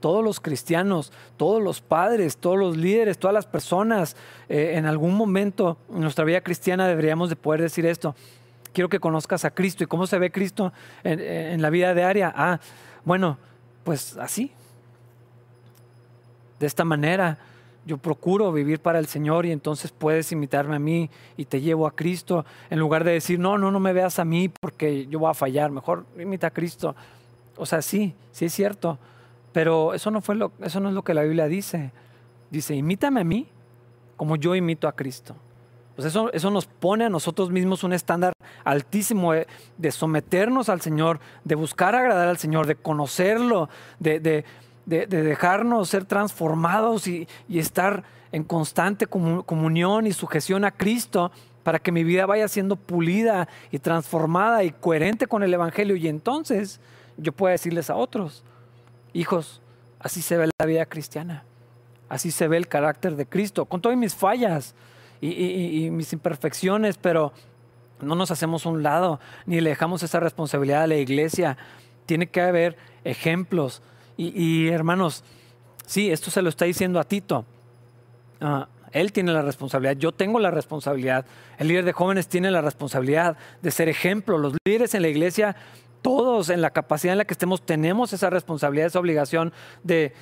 [0.00, 4.16] Todos los cristianos, todos los padres, todos los líderes, todas las personas,
[4.48, 8.16] eh, en algún momento en nuestra vida cristiana deberíamos de poder decir esto.
[8.72, 9.84] Quiero que conozcas a Cristo.
[9.84, 10.72] ¿Y cómo se ve Cristo
[11.04, 12.32] en, en la vida diaria?
[12.34, 12.58] Ah,
[13.04, 13.38] bueno,
[13.84, 14.50] pues así.
[16.58, 17.38] De esta manera
[17.86, 21.86] yo procuro vivir para el Señor y entonces puedes imitarme a mí y te llevo
[21.86, 25.18] a Cristo, en lugar de decir, no, no, no me veas a mí porque yo
[25.18, 26.94] voy a fallar, mejor imita a Cristo.
[27.56, 28.98] O sea, sí, sí es cierto,
[29.52, 31.92] pero eso no, fue lo, eso no es lo que la Biblia dice.
[32.50, 33.46] Dice, imítame a mí
[34.16, 35.34] como yo imito a Cristo.
[35.96, 38.32] Pues eso, eso nos pone a nosotros mismos un estándar
[38.64, 44.44] altísimo de, someternos al Señor, de buscar agradar al Señor, de conocerlo, de
[44.90, 51.92] de, dejarnos ser transformados y, estar en constante comunión y sujeción a Cristo para que
[51.92, 55.96] mi vida vaya siendo pulida y transformada y coherente con el Evangelio.
[55.96, 56.80] Y entonces
[57.16, 58.44] yo pueda decirles a otros,
[59.12, 59.60] hijos,
[59.98, 61.44] así se ve la vida cristiana,
[62.08, 64.74] así se ve el carácter de Cristo, con todas mis fallas
[65.20, 67.32] y, y mis imperfecciones, pero
[68.00, 71.58] no nos hacemos un lado, ni le dejamos esa responsabilidad a la iglesia.
[72.06, 73.82] Tiene que haber ejemplos
[74.28, 75.24] y, hermanos,
[75.86, 77.46] sí, esto se lo está diciendo a Tito.
[78.40, 81.24] Ah, él tiene la responsabilidad, yo tengo la responsabilidad,
[81.58, 85.56] el líder de jóvenes tiene la responsabilidad de ser ejemplo, los líderes en la iglesia,
[86.02, 89.52] todos en la capacidad en la que estemos, tenemos esa responsabilidad, esa obligación
[89.84, 90.12] de,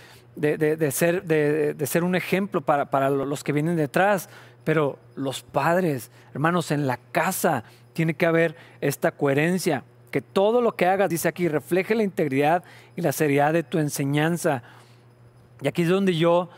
[0.91, 4.29] ser, de, ser, un ejemplo para, para los que vienen detrás,
[4.65, 10.75] pero los padres, hermanos, en la casa tiene que haber esta coherencia que todo lo
[10.75, 12.65] que hagas, dice aquí, refleje la integridad
[12.97, 14.63] y la seriedad de tu enseñanza.
[15.61, 16.49] Y aquí es donde yo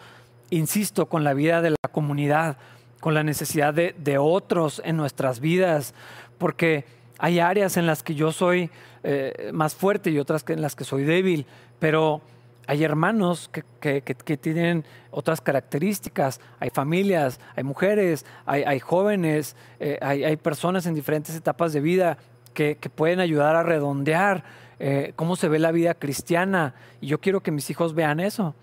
[0.50, 2.58] insisto con la vida de la comunidad,
[3.00, 5.94] con la necesidad de, otros en nuestras vidas,
[6.38, 6.84] porque
[7.18, 8.70] hay áreas en las que yo soy
[9.02, 11.46] eh, más fuerte y otras en las que soy débil,
[11.78, 12.20] pero
[12.66, 14.00] hay hermanos que,
[14.40, 21.34] tienen otras características, hay familias, hay mujeres, hay, jóvenes, eh, hay, hay, personas en diferentes
[21.34, 22.18] etapas de vida
[22.54, 24.44] que, pueden ayudar a redondear
[24.78, 26.74] eh, cómo se ve la vida cristiana.
[27.00, 28.54] Y yo quiero que mis hijos vean eso.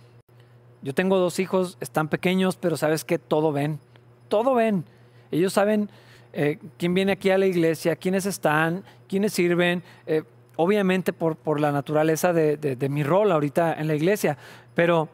[0.82, 3.80] Yo tengo dos hijos, están pequeños, pero sabes que todo ven,
[4.28, 4.86] todo ven.
[5.32, 5.90] Ellos saben
[6.34, 10.24] eh, quién viene aquí a la iglesia, quiénes están, quiénes sirven, eh,
[10.56, 14.38] obviamente por, por, la naturaleza de, de, mi rol ahorita en la iglesia,
[14.76, 15.10] pero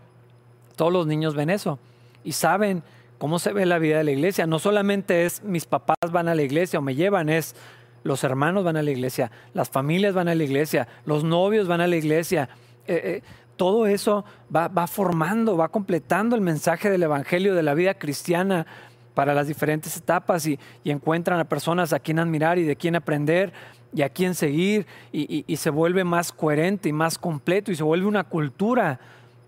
[0.76, 1.80] todos los niños ven eso
[2.24, 2.84] y saben
[3.18, 4.48] cómo se ve la vida de la iglesia.
[4.48, 7.56] No solamente es mis papás van a la iglesia o me llevan, es
[8.04, 11.82] los hermanos van a la iglesia, las familias van a la iglesia, los novios van
[11.82, 12.50] a la iglesia.
[12.86, 13.22] Eh, eh,
[13.56, 18.66] todo eso va, formando, va completando el mensaje del Evangelio de la vida cristiana
[19.14, 23.54] para las diferentes etapas y, encuentran a personas a quien admirar y de quien aprender
[23.94, 28.08] y a quien seguir y, se vuelve más coherente y más completo y se vuelve
[28.08, 29.00] una cultura.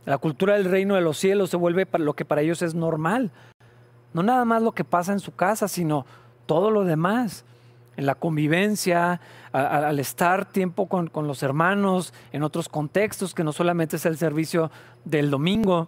[0.06, 3.32] La cultura del reino de los cielos se vuelve lo que para ellos es normal.
[4.14, 6.06] No nada más lo que pasa en su casa, sino
[6.46, 7.44] todo lo demás
[7.98, 13.96] en la convivencia, al estar tiempo con, los hermanos, en otros contextos, que no solamente
[13.96, 14.70] es el servicio
[15.06, 15.88] del domingo.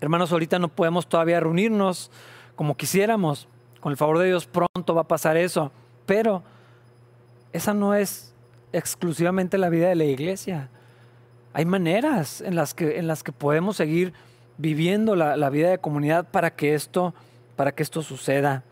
[0.00, 2.10] Hermanos, ahorita no podemos todavía reunirnos
[2.56, 3.46] como quisiéramos.
[3.80, 5.70] Con el favor de Dios pronto va a pasar eso.
[6.06, 6.42] Pero
[7.52, 8.34] esa no es
[8.72, 10.68] exclusivamente la vida de la iglesia.
[11.52, 14.12] Hay maneras en las que, en las que podemos seguir
[14.58, 17.14] viviendo la, la vida de comunidad para que esto,
[17.54, 18.64] para que esto suceda.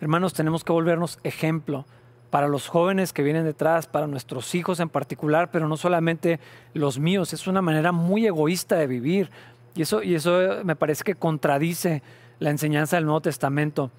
[0.00, 1.86] Hermanos, tenemos que volvernos ejemplo
[2.30, 6.38] para los jóvenes que vienen detrás, para nuestros hijos en particular, pero no solamente
[6.74, 7.32] los míos.
[7.32, 9.30] Es una manera muy egoísta de vivir.
[9.74, 12.02] Y eso, y eso me parece que contradice
[12.38, 13.90] la enseñanza del Nuevo Testamento.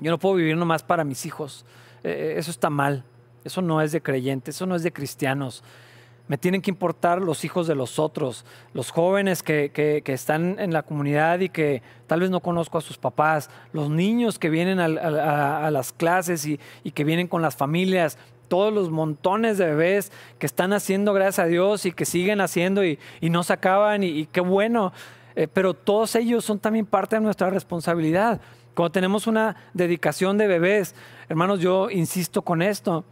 [0.00, 1.64] Yo no puedo vivir nomás para mis hijos.
[2.02, 3.04] Eh, eso está mal.
[3.44, 5.64] Eso no es de creyentes, eso no es de cristianos.
[6.28, 10.82] Me tienen que importar los hijos de los otros, los jóvenes que, están en la
[10.82, 15.70] comunidad y que tal vez no conozco a sus papás, los niños que vienen a,
[15.70, 16.58] las clases y,
[16.92, 21.48] que vienen con las familias, todos los montones de bebés que están haciendo gracias a
[21.48, 24.92] Dios y que siguen haciendo y, no se acaban y, qué bueno.
[25.34, 28.40] Eh, pero todos ellos son también parte de nuestra responsabilidad.
[28.74, 30.94] Cuando tenemos una dedicación de bebés,
[31.28, 33.04] hermanos, yo insisto con esto.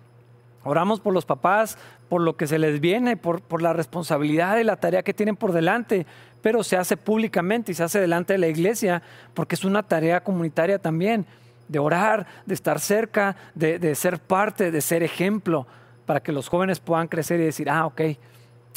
[0.64, 1.79] Oramos por los papás,
[2.11, 5.37] por lo que se les viene, por, por, la responsabilidad y la tarea que tienen
[5.37, 6.07] por delante,
[6.42, 9.01] pero se hace públicamente y se hace delante de la iglesia
[9.33, 11.25] porque es una tarea comunitaria también,
[11.68, 15.68] de orar, de estar cerca, de, de ser parte, de ser ejemplo,
[16.05, 18.01] para que los jóvenes puedan crecer y decir, ah, ok,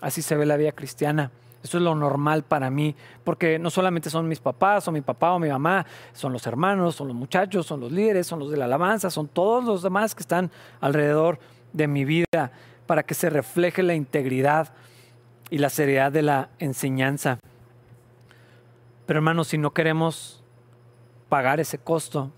[0.04, 1.32] así se ve la vida cristiana.
[1.64, 5.32] Eso es lo normal para mí, porque no solamente son mis papás, o mi papá
[5.32, 8.58] o mi mamá, son los hermanos, son los muchachos, son los líderes, son los de
[8.58, 11.40] la alabanza, son todos los demás que están alrededor
[11.72, 12.52] de mi vida
[12.86, 14.74] para que se refleje la integridad
[15.50, 17.40] y la seriedad de la enseñanza.
[19.06, 20.44] Pero hermanos, si no queremos
[21.30, 22.32] pagar ese costo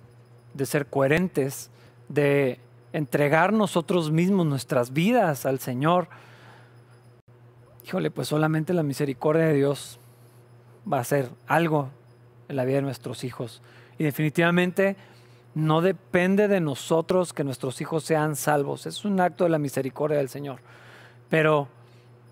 [0.53, 1.69] de ser coherentes,
[2.09, 2.59] de
[2.93, 6.07] entregar nosotros mismos nuestras vidas al Señor,
[7.85, 9.99] híjole, pues solamente la misericordia de Dios
[10.91, 11.89] va a hacer algo
[12.47, 13.61] en la vida de nuestros hijos.
[13.97, 14.95] Y definitivamente
[15.55, 18.85] no depende de nosotros que nuestros hijos sean salvos.
[18.85, 20.59] Es un acto de la misericordia del Señor.
[21.29, 21.67] Pero,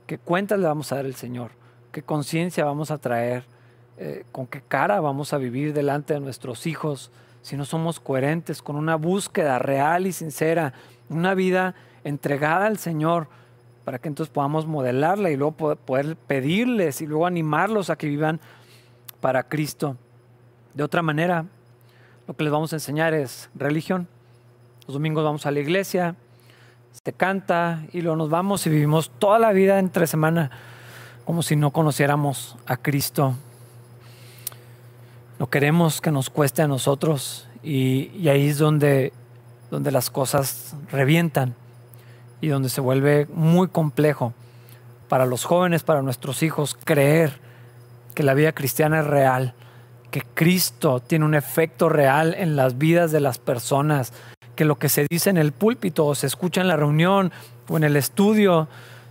[0.05, 1.51] ¿qué cuentas le vamos a dar al Señor?
[1.91, 3.45] ¿Qué conciencia vamos a traer?
[3.97, 8.61] Eh, ¿Con qué cara vamos a vivir delante de nuestros hijos si no somos coherentes
[8.61, 10.73] con una búsqueda real y sincera,
[11.09, 13.27] una vida entregada al Señor?
[13.83, 18.39] para que entonces podamos modelarla y luego poder pedirles y luego animarlos a que vivan
[19.19, 19.97] para Cristo.
[20.73, 21.45] De otra manera,
[22.27, 24.07] lo que les vamos a enseñar es religión.
[24.87, 26.15] Los domingos vamos a la iglesia,
[27.03, 30.51] se canta y luego nos vamos y vivimos toda la vida entre semana
[31.25, 33.35] como si no conociéramos a Cristo.
[35.39, 39.13] No queremos que nos cueste a nosotros y, ahí es donde,
[39.71, 41.55] donde las cosas revientan
[42.41, 44.33] y donde se vuelve muy complejo
[45.07, 47.39] para los jóvenes, para nuestros hijos, creer
[48.15, 49.53] que la vida cristiana es real,
[50.13, 54.13] que Cristo tiene un efecto real en las vidas de las personas,
[54.55, 57.31] que lo que se dice en el púlpito o se escucha en la reunión
[57.67, 58.67] o en el estudio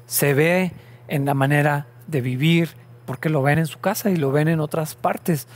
[0.06, 0.70] se ve
[1.08, 4.60] en la manera de vivir, porque lo ven en su casa y lo ven en
[4.60, 5.48] otras partes.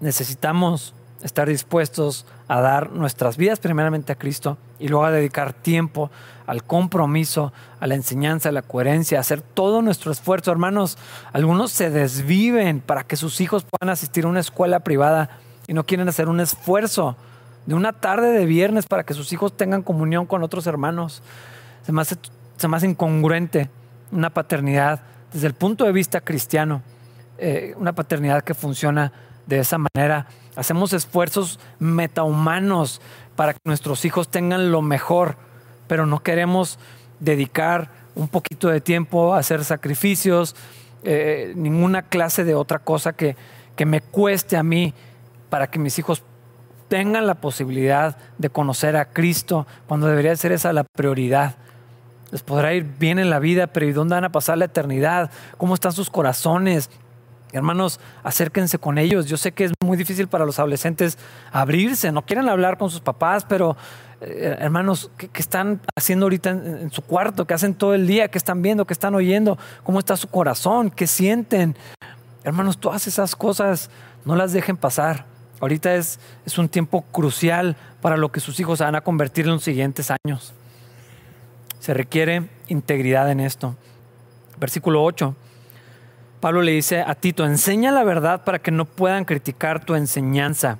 [0.00, 6.10] Necesitamos estar dispuestos a dar nuestras vidas primeramente a Cristo y luego a dedicar tiempo
[6.46, 10.50] al compromiso, a la enseñanza, a la coherencia, a hacer todo nuestro esfuerzo.
[10.50, 10.96] Hermanos,
[11.32, 15.30] algunos se desviven para que sus hijos puedan asistir a una escuela privada
[15.66, 17.16] y no quieren hacer un esfuerzo
[17.66, 21.22] de una tarde de viernes para que sus hijos tengan comunión con otros hermanos.
[21.84, 23.68] Se me hace, incongruente
[24.10, 25.02] una paternidad
[25.32, 26.80] desde el punto de vista cristiano,
[27.36, 29.12] eh, una paternidad que funciona
[29.46, 30.26] de esa manera.
[30.58, 33.00] Hacemos esfuerzos metahumanos
[33.36, 35.36] para que nuestros hijos tengan lo mejor,
[35.86, 36.80] pero no queremos
[37.20, 40.56] dedicar un poquito de tiempo a hacer sacrificios,
[41.04, 43.36] eh, ninguna clase de otra cosa que,
[43.76, 44.94] que me cueste a mí
[45.48, 46.24] para que mis hijos
[46.88, 51.54] tengan la posibilidad de conocer a Cristo, cuando debería ser esa la prioridad.
[52.32, 55.30] Les podrá ir bien en la vida, pero ¿y dónde van a pasar la eternidad?
[55.56, 56.90] ¿Cómo están sus corazones?
[57.52, 59.26] Hermanos, acérquense con ellos.
[59.26, 61.18] Yo sé que es muy difícil para los adolescentes
[61.50, 63.76] abrirse, no quieren hablar con sus papás, pero
[64.20, 67.46] eh, hermanos, ¿qué, están haciendo ahorita en, su cuarto?
[67.46, 68.28] ¿Qué hacen todo el día?
[68.28, 68.86] ¿Qué están viendo?
[68.86, 69.58] ¿Qué están oyendo?
[69.84, 70.90] ¿Cómo está su corazón?
[70.90, 71.76] ¿Qué sienten?
[72.44, 73.90] Hermanos, todas esas cosas
[74.24, 75.24] no las dejen pasar.
[75.60, 79.52] Ahorita es, es un tiempo crucial para lo que sus hijos van a convertir en
[79.52, 80.52] los siguientes años.
[81.80, 83.76] Se requiere integridad en esto.
[84.58, 85.34] Versículo 8.
[86.40, 90.78] Pablo le dice a Tito, enseña la verdad para que no puedan criticar tu enseñanza.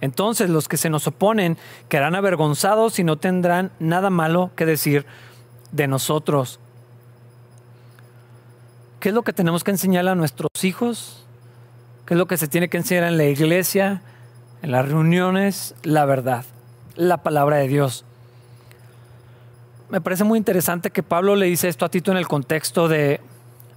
[0.00, 1.56] Entonces los que se nos oponen
[1.88, 5.06] quedarán avergonzados y no tendrán nada malo que decir
[5.70, 6.58] de nosotros.
[9.00, 11.24] ¿Qué es lo que tenemos que enseñar a nuestros hijos?
[12.06, 14.02] ¿Qué es lo que se tiene que enseñar en la iglesia,
[14.62, 15.74] en las reuniones?
[15.82, 16.44] La verdad,
[16.96, 18.04] la palabra de Dios.
[19.88, 23.20] Me parece muy interesante que Pablo le dice esto a Tito en el contexto de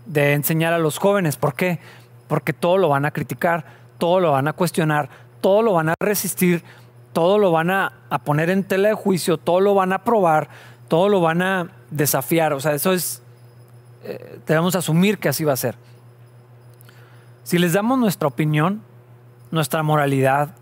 [0.06, 1.38] de enseñar a los jóvenes.
[1.38, 1.80] ¿Por qué?
[2.28, 3.66] Porque todo lo van a criticar,
[3.97, 5.10] todo lo van a cuestionar,
[5.41, 6.64] todo lo van a resistir,
[7.14, 7.93] todo lo van a,
[8.24, 10.49] poner en tela de juicio, todo lo van a probar,
[10.88, 12.53] todo lo van a desafiar.
[12.53, 13.22] O sea, eso es,
[14.03, 15.76] eh, debemos asumir que así va a ser.
[17.43, 18.82] Si les damos nuestra opinión,
[19.51, 20.56] nuestra moralidad,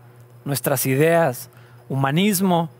[0.44, 1.50] nuestras ideas,
[1.88, 2.70] humanismo,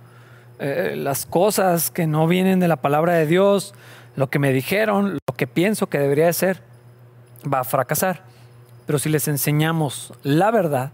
[0.58, 3.74] eh, las cosas que no vienen de la palabra de Dios,
[4.16, 6.62] lo que me dijeron, lo que pienso que debería de ser,
[7.52, 8.22] va a fracasar.
[8.86, 10.92] Pero si les enseñamos la verdad,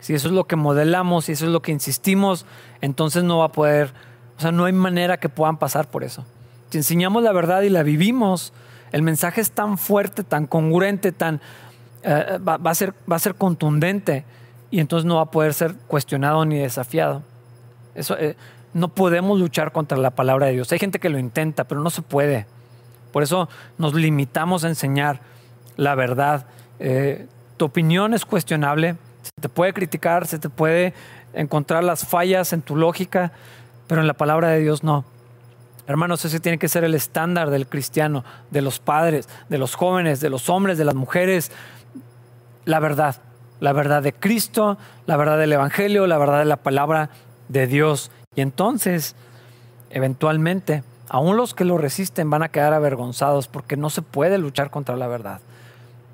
[0.00, 2.46] si eso es lo que modelamos, si eso es lo que insistimos,
[2.80, 3.92] entonces no va a poder,
[4.38, 6.24] o sea, no hay manera que puedan pasar por eso.
[6.70, 8.52] Si enseñamos la verdad y la vivimos,
[8.92, 11.40] el mensaje es tan fuerte, tan congruente, tan,
[12.02, 14.24] eh, va, a ser, va a ser contundente
[14.70, 17.22] y entonces no va a poder ser cuestionado ni desafiado.
[17.94, 18.36] Eso, eh,
[18.74, 20.72] no podemos luchar contra la palabra de Dios.
[20.72, 22.46] Hay gente que lo intenta, pero no se puede.
[23.12, 23.48] Por eso
[23.78, 25.20] nos limitamos a enseñar
[25.76, 26.46] la verdad.
[26.78, 30.94] Eh, tu opinión es cuestionable, se te puede criticar, se te puede
[31.34, 33.32] encontrar las fallas en tu lógica,
[33.86, 35.04] pero en la palabra de Dios no.
[35.86, 40.20] Hermanos, ese tiene que ser el estándar del cristiano, de los padres, de los jóvenes,
[40.20, 41.50] de los hombres, de las mujeres.
[42.64, 43.16] La verdad,
[43.60, 47.10] la verdad de Cristo, la verdad del Evangelio, la verdad de la palabra
[47.48, 48.10] de Dios.
[48.36, 49.16] Y entonces,
[49.90, 54.70] eventualmente, aún los que lo resisten van a quedar avergonzados porque no se puede luchar
[54.70, 55.40] contra la verdad.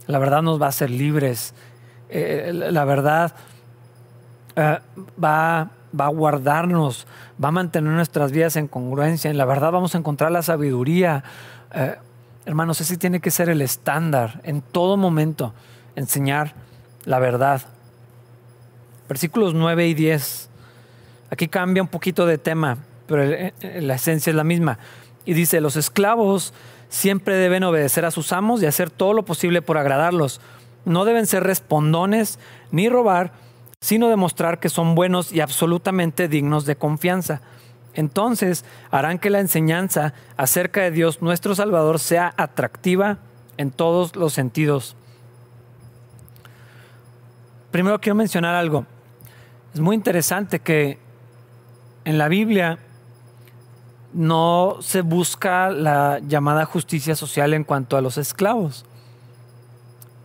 [0.08, 1.54] La verdad nos va a hacer libres.
[2.08, 3.32] Eh, la verdad
[4.56, 4.80] eh,
[5.22, 7.06] va, va a guardarnos,
[7.42, 9.30] va a mantener nuestras vidas en congruencia.
[9.30, 11.22] En la verdad vamos a encontrar la sabiduría.
[11.72, 11.94] Eh,
[12.44, 15.54] hermanos, ese tiene que ser el estándar en todo momento,
[15.94, 16.54] enseñar
[17.04, 17.62] la verdad.
[19.08, 20.50] Versículos 9 y 10.
[21.30, 22.78] Aquí cambia un poquito de tema,
[23.08, 23.50] pero
[23.80, 24.78] la esencia es la misma.
[25.24, 26.54] Y dice, los esclavos
[26.88, 30.40] siempre deben obedecer a sus amos y hacer todo lo posible por agradarlos.
[30.84, 32.38] No deben ser respondones
[32.70, 33.32] ni robar,
[33.80, 37.40] sino demostrar que son buenos y absolutamente dignos de confianza.
[37.94, 43.18] Entonces harán que la enseñanza acerca de Dios nuestro Salvador sea atractiva
[43.56, 44.96] en todos los sentidos.
[47.70, 48.86] Primero quiero mencionar algo.
[49.74, 50.98] Es muy interesante que
[52.04, 52.78] en la Biblia
[54.12, 58.84] no se busca la llamada justicia social en cuanto a los esclavos.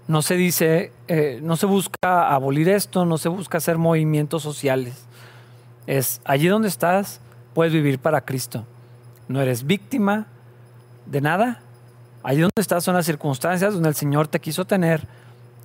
[0.08, 5.06] No se dice, eh, no se busca abolir esto, no se busca hacer movimientos sociales.
[5.88, 7.20] Es allí donde estás,
[7.54, 8.66] puedes vivir para Cristo.
[9.28, 10.28] No eres víctima
[11.06, 11.62] de nada.
[12.24, 15.08] Allí donde estás son las circunstancias donde el Señor te quiso tener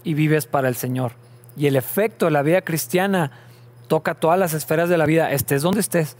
[0.04, 1.12] y vives para el Señor.
[1.56, 3.32] Y el efecto de la vida cristiana
[3.88, 6.16] toca todas las esferas de la vida, estés donde estés.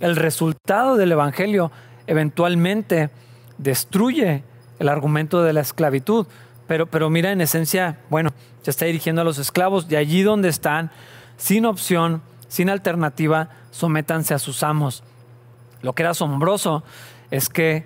[0.00, 1.70] El resultado del Evangelio
[2.06, 3.10] eventualmente
[3.58, 4.42] destruye
[4.78, 6.26] el argumento de la esclavitud.
[6.66, 8.30] Pero, pero mira, en esencia, bueno,
[8.62, 10.90] se está dirigiendo a los esclavos de allí donde están,
[11.36, 15.02] sin opción, sin alternativa, sométanse a sus amos.
[15.82, 16.84] Lo que era asombroso
[17.30, 17.84] es que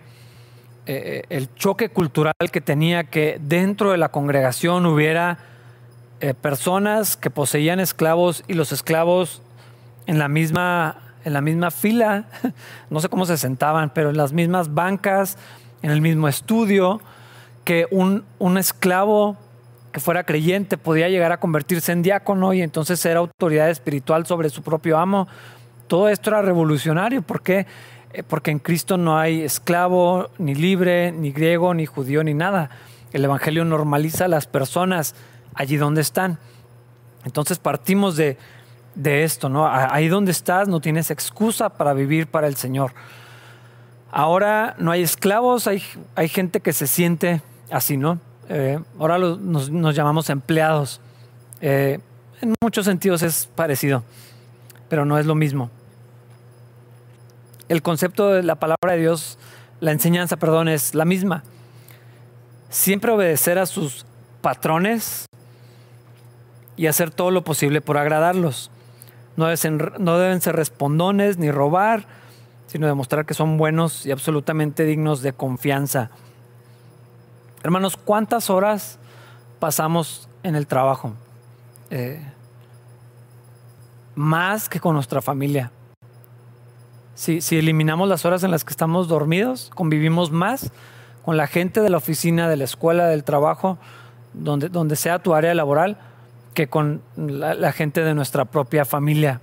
[0.87, 5.39] eh, el choque cultural que tenía que dentro de la congregación hubiera
[6.21, 9.43] eh, personas que poseían esclavos y los esclavos
[10.07, 12.27] en la misma en la misma fila,
[12.91, 15.37] no sé cómo se sentaban, pero en las mismas bancas,
[15.83, 17.01] en el mismo estudio,
[17.65, 19.37] que un, un esclavo
[19.91, 24.51] que fuera creyente podía llegar a convertirse en diácono y entonces ser autoridad espiritual sobre
[24.51, 25.27] su propio amo.
[25.89, 27.23] Todo esto era revolucionario.
[27.23, 27.67] ¿Por qué?
[28.13, 32.71] Eh, porque en Cristo no hay esclavo, ni libre, ni griego, ni judío, ni nada.
[33.13, 35.17] El Evangelio normaliza a las personas
[35.55, 36.39] allí donde están.
[37.25, 38.39] Entonces partimos de,
[39.05, 39.69] esto, ¿no?
[39.69, 42.93] Ahí donde estás no tienes excusa para vivir para el Señor.
[44.11, 45.83] Ahora no hay esclavos, hay,
[46.15, 48.19] hay gente que se siente así, ¿no?
[48.49, 51.01] Eh, ahora nos, llamamos empleados.
[51.61, 51.99] Eh,
[52.41, 54.03] en muchos sentidos es parecido,
[54.89, 55.71] pero no es lo mismo.
[57.69, 59.39] El concepto de la palabra de Dios,
[59.81, 61.43] la enseñanza, perdón, es la misma.
[62.71, 64.07] Siempre obedecer a sus
[64.41, 65.27] patrones
[66.77, 68.71] y hacer todo lo posible por agradarlos.
[69.37, 72.07] No deben, ser respondones ni robar,
[72.67, 76.11] sino demostrar que son buenos y absolutamente dignos de confianza.
[77.63, 78.99] Hermanos, ¿cuántas horas
[79.59, 81.13] pasamos en el trabajo?
[81.91, 82.21] Eh,
[84.15, 85.71] más que con nuestra familia.
[87.15, 90.71] Si, eliminamos las horas en las que estamos dormidos, convivimos más
[91.25, 93.79] con la gente de la oficina, de la escuela, del trabajo,
[94.33, 95.99] donde sea tu área laboral,
[96.57, 99.43] que con la, gente de nuestra propia familia.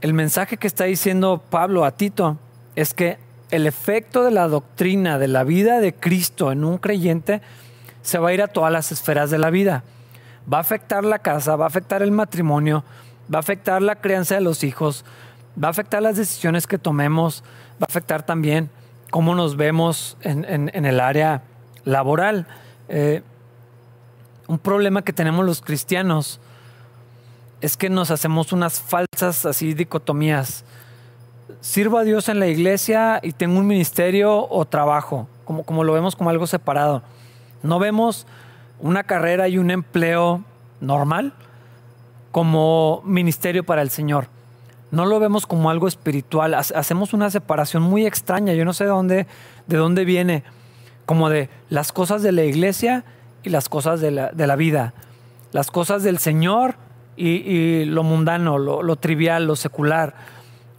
[0.00, 2.38] El mensaje que está diciendo Pablo a Tito
[2.74, 3.18] es que
[3.50, 7.42] el efecto de la doctrina de la vida de Cristo en un creyente
[8.00, 9.84] se va a ir a todas las esferas de la vida.
[10.50, 12.82] Va a afectar la casa, va a afectar el matrimonio,
[13.32, 15.04] va a afectar la crianza de los hijos,
[15.62, 18.70] va a afectar las decisiones que tomemos, va a afectar también
[19.10, 21.42] cómo nos vemos en, el área
[21.84, 22.46] laboral.
[22.88, 23.20] Eh,
[24.48, 26.40] un problema que tenemos los cristianos
[27.60, 30.64] es que nos hacemos unas falsas así dicotomías.
[31.60, 35.92] Sirvo a Dios en la iglesia y tengo un ministerio o trabajo, como, como lo
[35.92, 37.02] vemos como algo separado.
[37.62, 38.26] No vemos
[38.80, 40.42] una carrera y un empleo
[40.80, 41.34] normal
[42.32, 44.28] como ministerio para el Señor.
[44.90, 46.54] No lo vemos como algo espiritual.
[46.54, 48.54] Hacemos una separación muy extraña.
[48.54, 49.26] Yo no sé de dónde,
[49.66, 50.44] de dónde viene,
[51.04, 53.04] como de las cosas de la iglesia
[53.42, 54.94] y las cosas de la, de la vida.
[55.52, 56.76] Las cosas del Señor
[57.18, 60.14] y, lo mundano, lo, trivial, lo secular.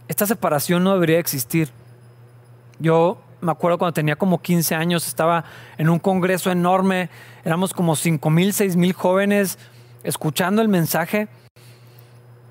[0.08, 1.70] Esta separación no debería existir.
[2.78, 5.44] Yo me acuerdo cuando tenía como 15 años, estaba
[5.76, 7.10] en un congreso enorme,
[7.44, 9.58] éramos como 5 mil, 6 mil jóvenes
[10.02, 11.28] escuchando el mensaje.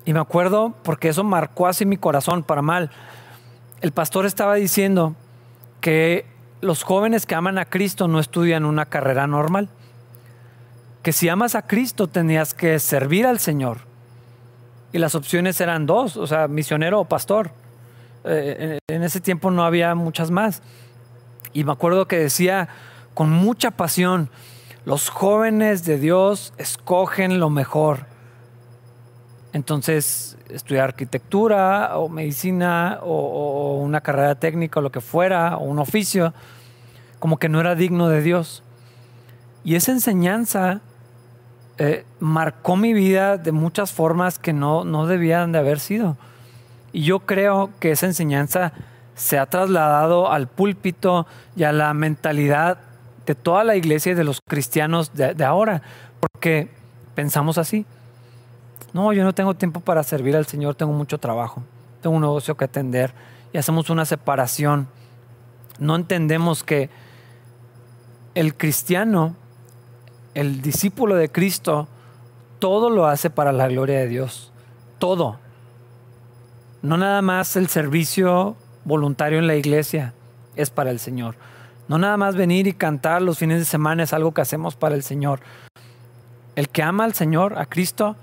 [0.04, 2.90] Y me acuerdo porque eso marcó así mi corazón para mal.
[3.80, 5.14] El pastor estaba diciendo
[5.80, 6.26] que
[6.60, 9.68] los jóvenes que aman a Cristo no estudian una carrera normal
[11.02, 13.78] que si amas a Cristo tenías que servir al Señor.
[14.92, 17.52] Y las opciones eran dos, o sea, misionero o pastor.
[18.24, 20.62] Eh, en ese tiempo no había muchas más.
[21.52, 22.68] Y me acuerdo que decía
[23.14, 24.30] con mucha pasión,
[24.84, 28.06] los jóvenes de Dios escogen lo mejor.
[29.52, 35.64] Entonces, estudiar arquitectura o medicina o, o una carrera técnica o lo que fuera, o
[35.64, 36.34] un oficio,
[37.18, 38.62] como que no era digno de Dios.
[39.64, 40.80] Y esa enseñanza
[41.82, 46.18] eh, marcó mi vida de muchas formas que no, no debían de haber sido.
[46.92, 48.74] Y yo creo que esa enseñanza
[49.14, 51.26] se ha trasladado al púlpito
[51.56, 52.76] y a la mentalidad
[53.24, 55.80] de toda la iglesia y de los cristianos de, de ahora,
[56.20, 56.68] porque
[57.14, 57.86] pensamos así.
[58.92, 61.62] No, yo no tengo tiempo para servir al Señor, tengo mucho trabajo,
[62.02, 63.14] tengo un negocio que atender
[63.54, 64.86] y hacemos una separación.
[65.78, 66.90] No entendemos que
[68.34, 69.34] el cristiano
[70.34, 71.88] el discípulo de Cristo
[72.58, 74.52] todo lo hace para la gloria de Dios.
[74.98, 75.38] Todo.
[76.82, 80.14] No nada más el servicio voluntario en la iglesia
[80.56, 81.36] es para el Señor.
[81.88, 84.94] No nada más venir y cantar los fines de semana es algo que hacemos para
[84.94, 85.40] el Señor.
[86.54, 88.16] El que ama al Señor, a Cristo,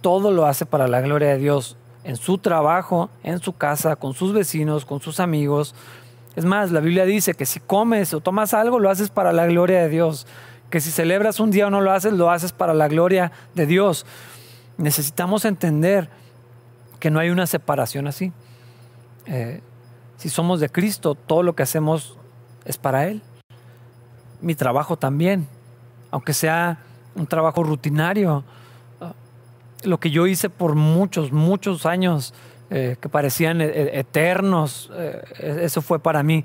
[0.00, 1.76] todo lo hace para la gloria de Dios.
[2.02, 5.74] En su trabajo, en su casa, con sus vecinos, con sus amigos.
[6.36, 9.46] Es más, la Biblia dice que si comes o tomas algo, lo haces para la
[9.46, 10.26] gloria de Dios
[10.74, 13.64] que si celebras un día o no lo haces, lo haces para la gloria de
[13.64, 14.04] Dios.
[14.76, 16.08] Necesitamos entender
[16.98, 18.32] que no hay una separación así.
[19.26, 19.60] Eh,
[20.16, 22.18] si somos de Cristo, todo lo que hacemos
[22.64, 23.22] es para Él.
[24.40, 25.46] Mi trabajo también,
[26.10, 26.80] aunque sea
[27.14, 28.42] un trabajo rutinario.
[29.00, 29.12] Ah,
[29.84, 32.34] lo que yo hice por muchos, muchos años,
[32.70, 34.90] eh, que parecían eh, eternos,
[35.38, 36.44] eso fue para mí.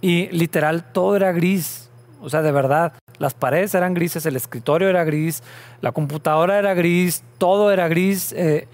[0.00, 1.85] Y literal, todo era gris.
[2.20, 5.42] O sea, de verdad, las paredes eran grises, el escritorio era gris,
[5.80, 8.68] la computadora era gris, todo era gris, eh,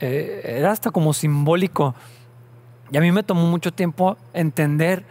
[0.00, 1.94] eh, era hasta como simbólico.
[2.90, 5.04] Y a mí me tomó mucho tiempo entender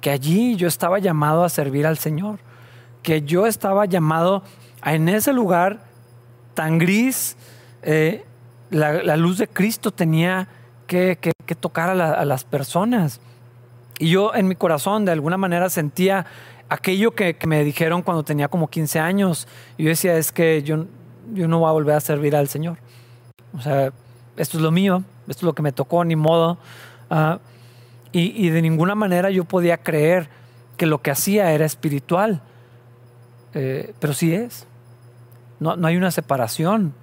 [0.00, 2.38] que allí yo estaba llamado a servir al Señor,
[3.02, 4.42] que yo estaba llamado
[4.80, 5.80] a en ese lugar
[6.54, 7.36] tan gris,
[7.82, 8.24] eh,
[8.70, 10.48] la, luz de Cristo tenía
[10.86, 11.18] que,
[11.60, 13.20] tocar a las personas.
[13.98, 16.26] Y yo en mi corazón de alguna manera sentía
[16.68, 20.86] aquello que, me dijeron cuando tenía como 15 años, yo decía, es que yo,
[21.32, 22.78] yo no voy a volver a servir al Señor.
[23.56, 23.92] O sea,
[24.36, 26.58] esto es lo mío, esto es lo que me tocó, ni modo.
[27.10, 27.38] Ah,
[28.10, 30.28] y, de ninguna manera yo podía creer
[30.76, 32.40] que lo que hacía era espiritual.
[33.54, 34.66] Eh, pero sí es.
[35.60, 36.94] No, no, hay una separación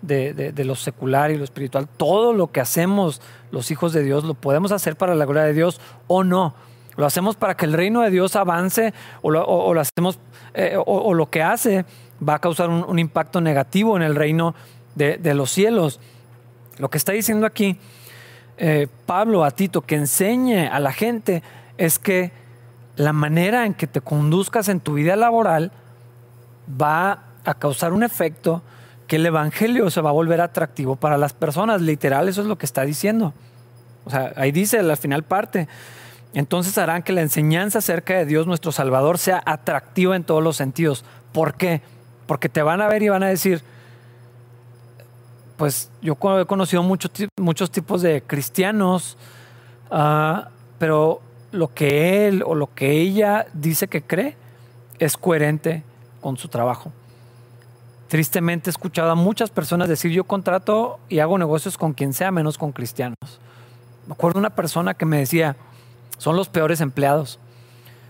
[0.00, 1.86] de, de, lo secular y lo espiritual.
[1.86, 3.20] Todo lo que hacemos
[3.50, 6.54] los hijos de Dios lo podemos hacer para la gloria de Dios o no.
[6.96, 10.18] Lo hacemos para que el reino de Dios avance o lo, hacemos
[10.54, 11.84] eh, o, lo que hace
[12.26, 14.54] va a causar un, impacto negativo en el reino
[14.94, 16.00] de, los cielos.
[16.78, 17.78] Lo que está diciendo aquí
[18.56, 21.42] eh, Pablo a Tito que enseñe a la gente
[21.76, 22.30] es que
[22.96, 25.72] la manera en que te conduzcas en tu vida laboral
[26.80, 28.62] va a causar un efecto
[29.08, 31.82] que el evangelio se va a volver atractivo para las personas.
[31.82, 33.34] Literal, eso es lo que está diciendo.
[34.04, 35.68] O sea, ahí dice la final parte
[36.34, 40.56] entonces harán que la enseñanza acerca de Dios nuestro Salvador sea atractiva en todos los
[40.56, 41.04] sentidos.
[41.32, 41.80] ¿Por qué?
[42.26, 43.62] Porque te van a ver y van a decir,
[45.56, 49.16] pues yo he conocido muchos, tipos de cristianos,
[49.90, 51.20] ah, pero
[51.52, 54.36] lo que él o lo que ella dice que cree
[54.98, 55.84] es coherente
[56.20, 56.90] con su trabajo.
[58.08, 62.32] Tristemente he escuchado a muchas personas decir yo contrato y hago negocios con quien sea
[62.32, 63.40] menos con cristianos.
[64.06, 65.56] Me acuerdo una persona que me decía,
[66.24, 67.38] son los peores empleados.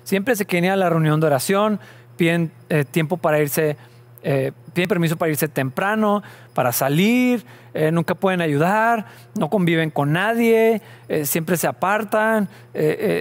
[0.04, 1.80] Siempre se quieren ir a la reunión de oración,
[2.16, 3.76] piden eh, tiempo para irse
[4.22, 6.22] eh, piden permiso para irse temprano,
[6.54, 7.44] para salir,
[7.74, 9.06] eh, nunca pueden ayudar,
[9.36, 10.80] no conviven con nadie,
[11.24, 12.48] siempre se apartan,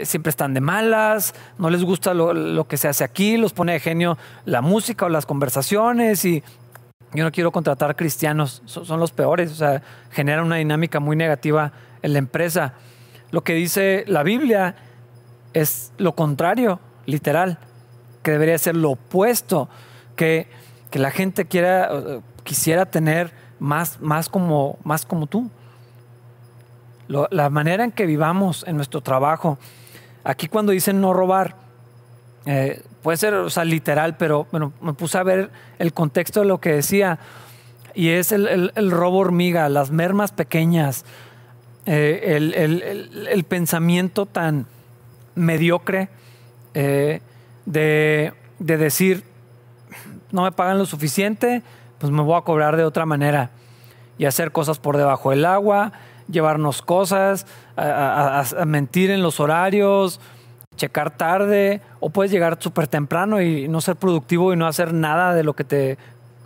[0.03, 3.79] siempre están de malas, no les gusta lo, que se hace aquí, los pone de
[3.81, 6.41] genio la música o las conversaciones y
[7.13, 9.81] yo no quiero contratar cristianos, son, son los peores, o sea,
[10.11, 12.75] generan una dinámica muy negativa en la empresa.
[13.33, 14.75] Lo que dice la Biblia
[15.51, 17.57] es lo contrario, literal,
[18.21, 19.67] que debería ser lo opuesto,
[20.15, 20.47] que
[20.93, 21.89] que la gente quiera,
[22.43, 25.49] quisiera tener más, más, como, más como tú.
[27.07, 29.57] la manera en que vivamos en nuestro trabajo.
[30.23, 31.55] Aquí cuando dicen no robar,
[32.45, 36.45] eh, puede ser o sea, literal, pero bueno, me puse a ver el contexto de
[36.45, 37.17] lo que decía.
[37.95, 41.05] Y es el, robo hormiga, las mermas pequeñas,
[41.85, 42.37] eh,
[43.31, 44.65] el, pensamiento tan
[45.35, 46.09] mediocre
[46.73, 47.21] eh,
[47.65, 49.23] de, de decir,
[50.31, 51.61] no me pagan lo suficiente,
[51.99, 53.51] pues me voy a cobrar de otra manera.
[54.17, 55.93] Y hacer cosas por debajo del agua,
[56.29, 60.19] llevarnos cosas, a, mentir en los horarios,
[60.75, 65.33] checar tarde, o puedes llegar súper temprano y no ser productivo y no hacer nada
[65.33, 65.97] de lo que te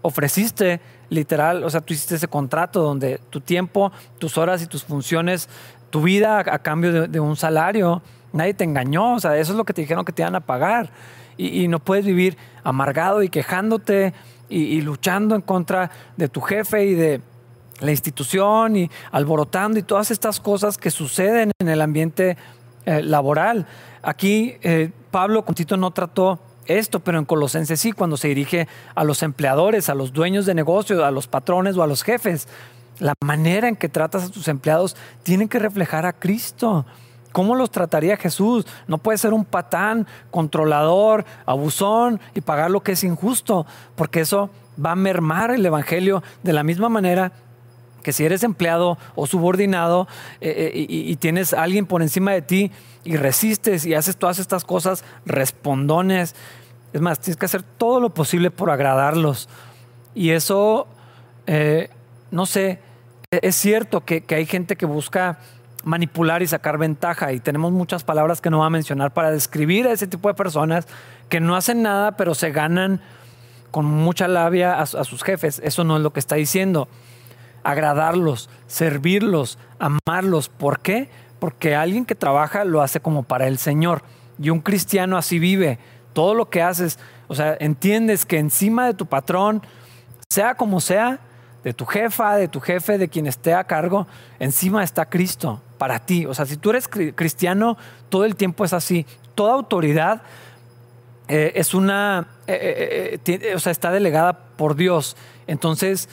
[0.02, 0.80] ofreciste,
[1.10, 1.64] literal.
[1.64, 5.50] O sea, tú hiciste ese contrato donde tu tiempo, tus horas y tus funciones,
[5.90, 8.02] tu vida a, cambio de, un salario,
[8.34, 9.16] nadie te engañó.
[9.16, 10.90] O sea, eso es lo que te dijeron que te iban a pagar
[11.38, 14.14] y, no puedes vivir amargado y quejándote
[14.50, 17.22] y, luchando en contra de tu jefe y de
[17.80, 22.38] la institución y alborotando y todas estas cosas que suceden en el ambiente
[22.86, 23.68] eh, laboral.
[24.02, 28.68] Aquí eh, Pablo con Tito no trató esto, pero en Colosenses sí, cuando se dirige
[28.96, 32.48] a los empleadores, a los dueños de negocio, a los patrones o a los jefes.
[33.00, 36.86] La manera en que tratas a tus empleados tiene que reflejar a Cristo.
[37.32, 38.66] ¿Cómo los trataría Jesús?
[38.88, 43.66] No puede ser un patán, controlador, abusón y pagar lo que es injusto,
[43.96, 44.50] porque eso
[44.84, 47.32] va a mermar el Evangelio de la misma manera
[48.08, 50.08] que si eres empleado o subordinado
[50.40, 52.72] eh, eh, y, tienes a alguien por encima de ti
[53.04, 56.34] y resistes y haces todas estas cosas respondones,
[56.94, 59.50] es más, tienes que hacer todo lo posible por agradarlos.
[60.16, 60.88] Y eso,
[61.48, 61.90] eh,
[62.32, 62.80] no sé,
[63.30, 65.40] es cierto que hay gente que busca
[65.84, 67.34] manipular y sacar ventaja.
[67.34, 70.34] Y tenemos muchas palabras que no voy a mencionar para describir a ese tipo de
[70.34, 70.88] personas
[71.28, 73.02] que no hacen nada, pero se ganan
[73.70, 75.60] con mucha labia a, sus jefes.
[75.62, 76.88] Eso no es lo que está diciendo.
[77.68, 80.48] Agradarlos, servirlos, amarlos.
[80.48, 81.10] ¿Por qué?
[81.40, 84.04] Porque alguien que trabaja lo hace como para el Señor.
[84.40, 85.78] Y un cristiano así vive.
[86.14, 86.98] Todo lo que haces,
[87.28, 89.62] o sea, entiendes que encima de tu patrón,
[90.30, 91.20] sea como sea,
[91.66, 94.08] de tu jefa, de tu jefe, de quien esté a cargo,
[94.40, 96.26] encima está Cristo para ti.
[96.26, 99.06] O sea, si tú eres cristiano, todo el tiempo es así.
[99.36, 100.22] Toda autoridad
[101.28, 105.18] eh, es una, eh, eh, o sea, está delegada por Dios.
[105.46, 106.08] Entonces,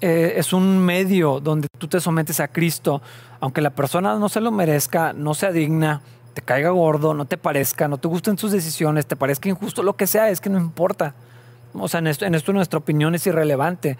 [0.00, 3.02] es un medio donde tú te sometes a Cristo,
[3.40, 6.02] aunque la persona no se lo merezca, no sea digna,
[6.34, 9.96] te caiga gordo, no te parezca, no te gusten sus decisiones, te parezca injusto, lo
[9.96, 11.14] que sea, es que no importa.
[11.74, 13.98] O sea, en esto, en esto nuestra opinión es irrelevante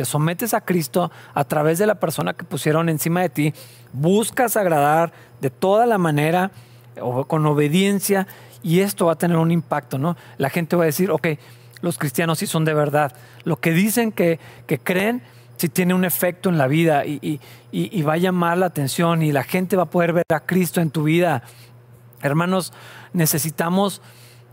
[0.00, 3.54] te sometes a Cristo a través de la persona que pusieron encima de ti,
[3.92, 6.52] buscas agradar de toda la manera,
[7.00, 8.26] o con obediencia,
[8.62, 10.16] y esto va a tener un impacto, ¿no?
[10.38, 11.28] La gente va a decir, ok,
[11.82, 13.12] los cristianos sí son de verdad.
[13.44, 14.38] Lo que dicen que,
[14.82, 15.22] creen,
[15.60, 17.38] sí tiene un efecto en la vida y,
[17.70, 20.80] y va a llamar la atención y la gente va a poder ver a Cristo
[20.80, 21.42] en tu vida.
[22.22, 22.72] Hermanos,
[23.12, 24.00] necesitamos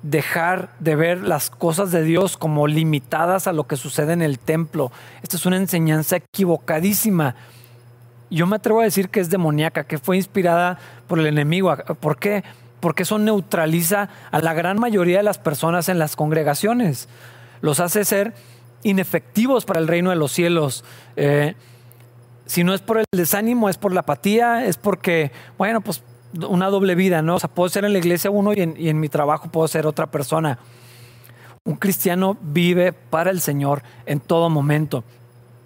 [0.03, 4.37] dejar de ver las cosas de Dios como limitadas a lo que sucede en el
[4.37, 4.91] templo.
[5.23, 7.35] Esta es una enseñanza equivocadísima.
[8.29, 10.77] Yo me atrevo a decir que es demoníaca, que fue inspirada
[11.07, 11.73] por el enemigo.
[12.01, 12.43] ¿Por qué?
[12.81, 17.07] Porque eso neutraliza a la gran mayoría de las personas en las congregaciones.
[17.61, 18.33] Los hace ser
[18.83, 20.83] inefectivos para el reino de los cielos.
[21.15, 21.55] Eh,
[22.45, 26.01] si no es por el desánimo, es por la apatía, es porque, bueno, pues
[26.47, 27.35] una doble vida, ¿no?
[27.35, 30.07] O sea, puedo ser en la iglesia uno y en, mi trabajo puedo ser otra
[30.07, 30.59] persona.
[31.63, 35.03] Un cristiano vive para el Señor en todo momento.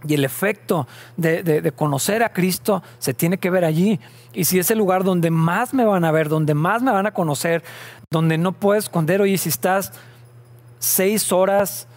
[0.07, 3.99] Y el efecto de, conocer a Cristo se tiene que ver allí.
[4.33, 7.05] Y si es el lugar donde más me van a ver, donde más me van
[7.05, 7.63] a conocer,
[8.09, 9.91] donde no puedo esconder, oye, si estás
[10.79, 11.87] seis horas,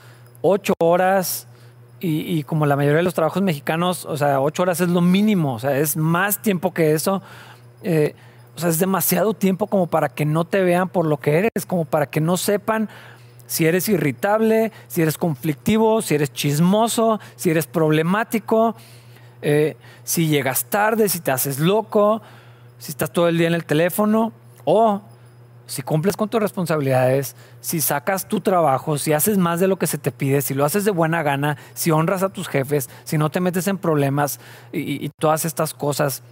[0.46, 1.48] ocho horas,
[2.06, 5.54] y, como la mayoría de los trabajos mexicanos, o sea, ocho horas es lo mínimo,
[5.54, 7.22] o sea, es más tiempo que eso.
[7.82, 8.14] Eh,
[8.54, 11.64] o sea, es demasiado tiempo como para que no te vean por lo que eres,
[11.66, 12.90] como para que no sepan
[13.46, 18.76] si eres irritable, si eres conflictivo, si eres chismoso, si eres problemático,
[19.40, 22.20] eh, si llegas tarde, si te haces loco,
[22.78, 24.32] si estás todo el día en el teléfono
[24.64, 25.00] o
[25.66, 29.86] si cumples con tus responsabilidades, si sacas tu trabajo, si haces más de lo que
[29.86, 33.16] se te pide, si lo haces de buena gana, si honras a tus jefes, si
[33.16, 34.40] no te metes en problemas
[34.72, 36.22] y, todas estas cosas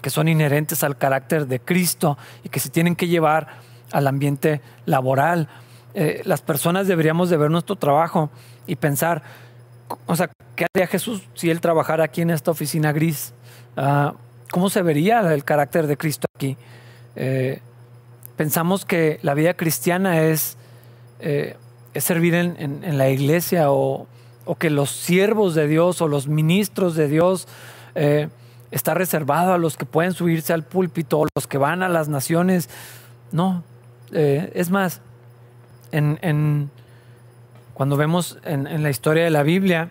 [0.00, 3.48] que son inherentes al carácter de Cristo y que se tienen que llevar
[3.92, 5.48] al ambiente laboral.
[5.92, 8.30] Eh, las personas deberíamos de ver nuestro trabajo
[8.66, 9.22] y pensar,
[10.06, 13.34] o sea, ¿qué haría Jesús si él trabajara aquí en esta oficina gris?
[13.76, 14.14] Ah,
[14.50, 16.56] ¿Cómo se vería el carácter de Cristo aquí?
[17.14, 17.60] Eh,
[18.40, 20.56] pensamos que la vida cristiana es,
[21.20, 21.58] eh,
[21.92, 24.06] es servir en, la iglesia o,
[24.58, 27.46] que los siervos de Dios o los ministros de Dios
[27.94, 28.30] eh,
[28.70, 32.08] está reservado a los que pueden subirse al púlpito o los que van a las
[32.08, 32.70] naciones.
[33.30, 33.62] No,
[34.10, 35.02] eh, es más,
[35.92, 36.70] en,
[37.74, 39.90] cuando vemos en la historia de la Biblia,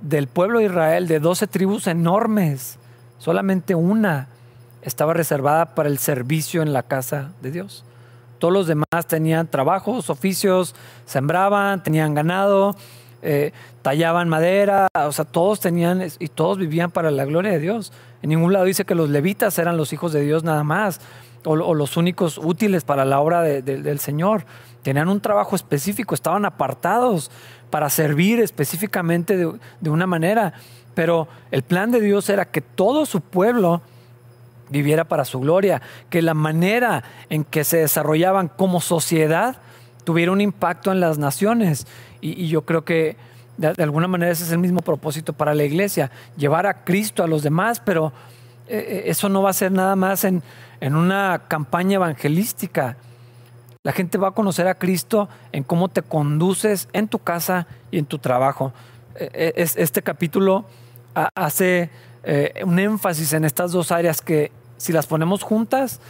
[0.00, 2.78] del pueblo de Israel, de 12 tribus enormes,
[3.18, 4.28] solamente una
[4.82, 7.84] estaba reservada para el servicio en la casa de Dios.
[8.38, 10.74] Todos los demás tenían trabajos, oficios,
[11.04, 12.74] sembraban, tenían ganado,
[13.22, 13.52] eh,
[13.82, 17.92] tallaban madera, o sea, todos tenían y todos vivían para la gloria de Dios.
[18.22, 21.00] En ningún lado dice que los levitas eran los hijos de Dios nada más,
[21.44, 24.44] o, los únicos útiles para la obra del Señor.
[24.82, 27.30] Tenían un trabajo específico, estaban apartados
[27.68, 30.54] para servir específicamente de una manera.
[30.94, 33.82] Pero el plan de Dios era que todo su pueblo
[34.70, 39.58] viviera para su gloria, que la manera en que se desarrollaban como sociedad
[40.04, 41.86] tuviera un impacto en las naciones.
[42.20, 43.16] Y, yo creo que
[43.56, 47.26] de, alguna manera ese es el mismo propósito para la iglesia, llevar a Cristo a
[47.26, 48.12] los demás, pero
[48.68, 50.42] eh, eh, eso no va a ser nada más en,
[50.80, 52.96] una campaña evangelística.
[53.82, 57.98] La gente va a conocer a Cristo en cómo te conduces en tu casa y
[57.98, 58.72] en tu trabajo.
[59.14, 60.64] Eh, este capítulo
[61.34, 61.90] hace
[62.64, 66.00] un énfasis en estas dos áreas que si las ponemos juntas,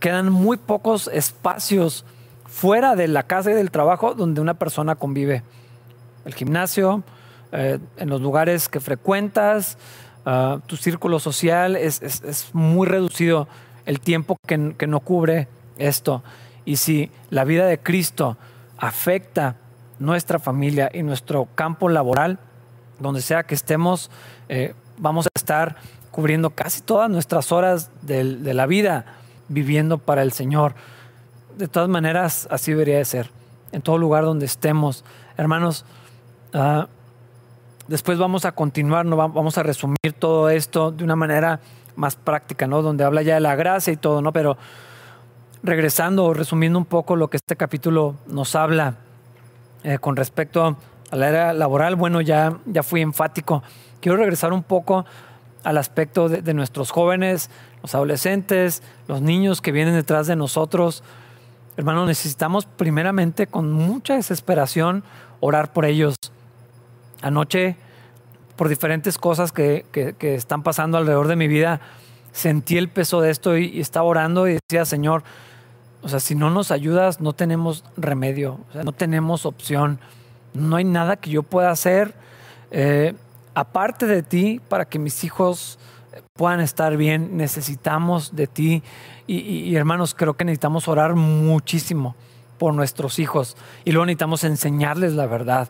[0.00, 2.04] quedan muy pocos espacios
[2.44, 5.42] fuera de la casa y del trabajo donde una persona convive.
[6.26, 7.04] El gimnasio,
[7.52, 9.78] eh, en los lugares que frecuentas,
[10.26, 13.48] ah, tu círculo social, es, muy reducido
[13.86, 15.48] el tiempo que, que, no cubre
[15.78, 16.22] esto.
[16.66, 18.36] Y si la vida de Cristo
[18.76, 19.56] afecta
[19.98, 22.38] nuestra familia y nuestro campo laboral,
[23.00, 24.10] donde sea que estemos,
[24.50, 25.76] eh, vamos a estar
[26.18, 29.04] cubriendo casi todas nuestras horas de, la vida
[29.46, 30.74] viviendo para el Señor.
[31.56, 33.30] De todas maneras, así debería de ser.
[33.70, 35.04] En todo lugar donde estemos.
[35.36, 35.84] Hermanos,
[36.54, 36.88] ah,
[37.86, 39.16] después vamos a continuar, ¿no?
[39.16, 41.60] vamos a resumir todo esto de una manera
[41.94, 42.82] más práctica, ¿no?
[42.82, 44.32] Donde habla ya de la gracia y todo, ¿no?
[44.32, 44.58] Pero
[45.62, 48.96] regresando, resumiendo un poco lo que este capítulo nos habla
[49.84, 50.76] eh, con respecto
[51.12, 53.62] a la era laboral, bueno, ya, ya fui enfático.
[54.00, 55.06] Quiero regresar un poco
[55.68, 57.50] al aspecto de, nuestros jóvenes,
[57.82, 61.02] los adolescentes, los niños que vienen detrás de nosotros.
[61.76, 65.04] Hermano, necesitamos primeramente con mucha desesperación
[65.40, 66.16] orar por ellos.
[67.20, 67.76] Anoche,
[68.56, 69.84] por diferentes cosas que,
[70.22, 71.82] están pasando alrededor de mi vida,
[72.32, 75.22] sentí el peso de esto y, estaba orando y decía, Señor,
[76.00, 80.00] o sea, si no nos ayudas, no tenemos remedio, o sea, no tenemos opción,
[80.54, 82.14] no hay nada que yo pueda hacer.
[82.70, 83.12] Eh,
[83.58, 85.80] aparte de ti, para que mis hijos
[86.34, 88.82] puedan estar bien, necesitamos de ti.
[89.26, 92.14] Y, hermanos, creo que necesitamos orar muchísimo
[92.56, 93.56] por nuestros hijos.
[93.84, 95.68] Y luego necesitamos enseñarles la verdad,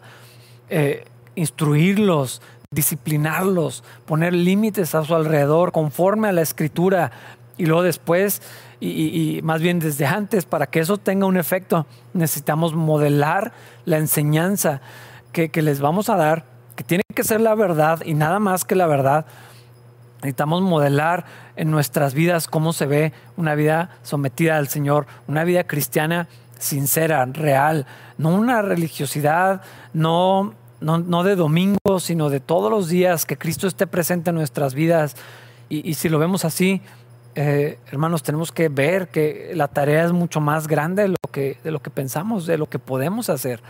[0.68, 7.11] eh, instruirlos, disciplinarlos, poner límites a su alrededor conforme a la escritura.
[7.57, 8.43] Y luego después,
[8.80, 13.53] y, más bien desde antes, para que eso tenga un efecto, necesitamos modelar
[13.86, 14.82] la enseñanza
[15.32, 16.57] que les vamos a dar
[17.18, 19.26] que ser la verdad y nada más que la verdad.
[20.18, 21.24] Necesitamos modelar
[21.56, 26.28] en nuestras vidas cómo se ve una vida sometida al Señor, una vida cristiana
[26.60, 27.86] sincera, real,
[28.18, 29.62] no una religiosidad,
[29.92, 34.74] no, no, de domingo, sino de todos los días, que Cristo esté presente en nuestras
[34.74, 35.16] vidas.
[35.68, 36.82] Y, si lo vemos así,
[37.34, 41.58] eh, hermanos, tenemos que ver que la tarea es mucho más grande de lo, que,
[41.64, 43.60] de lo que pensamos, de lo que podemos hacer.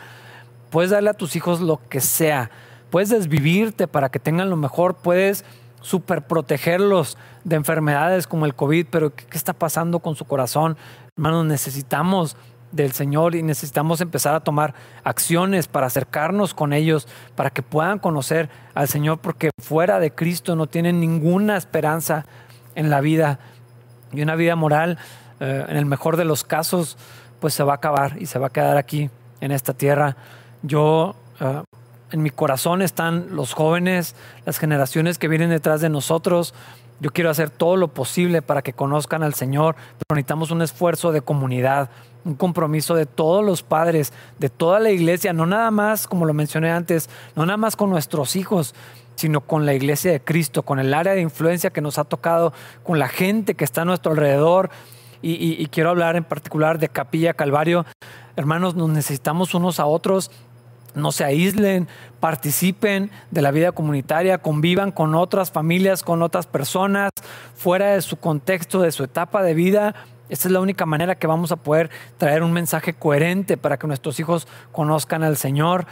[0.68, 2.50] Puedes darle a tus hijos lo que sea,
[2.90, 5.44] puedes desvivirte para que tengan lo mejor, puedes
[5.80, 10.76] super protegerlos de enfermedades como el COVID, pero ¿qué, está pasando con su corazón?
[11.16, 12.36] Hermanos, necesitamos
[12.72, 14.74] del Señor y necesitamos empezar a tomar
[15.04, 20.54] acciones para acercarnos con ellos, para que puedan conocer al Señor, porque fuera de Cristo
[20.56, 22.26] no tienen ninguna esperanza
[22.74, 23.38] en la vida.
[24.12, 24.98] Y una vida moral,
[25.40, 26.98] eh, en el mejor de los casos,
[27.40, 29.10] pues se va a acabar y se va a quedar aquí
[29.40, 30.16] en esta tierra.
[30.62, 31.62] Yo eh,
[32.10, 34.14] en mi corazón están los jóvenes,
[34.46, 36.54] las generaciones que vienen detrás de nosotros.
[37.00, 41.12] Yo quiero hacer todo lo posible para que conozcan al Señor, pero necesitamos un esfuerzo
[41.12, 41.90] de comunidad,
[42.24, 46.34] un compromiso de todos los padres, de toda la iglesia, no nada más, como lo
[46.34, 48.74] mencioné antes, no nada más con nuestros hijos,
[49.14, 52.52] sino con la iglesia de Cristo, con el área de influencia que nos ha tocado,
[52.84, 54.70] con la gente que está a nuestro alrededor.
[55.20, 57.84] Y, quiero hablar en particular de Capilla Calvario.
[58.36, 60.30] Hermanos, nos necesitamos unos a otros
[60.94, 61.88] no se aíslen,
[62.20, 67.10] participen de la vida comunitaria, convivan con otras familias, con otras personas,
[67.54, 69.94] fuera de su contexto, de su etapa de vida.
[70.28, 73.86] Esta es la única manera que vamos a poder traer un mensaje coherente para que
[73.86, 75.86] nuestros hijos conozcan al Señor.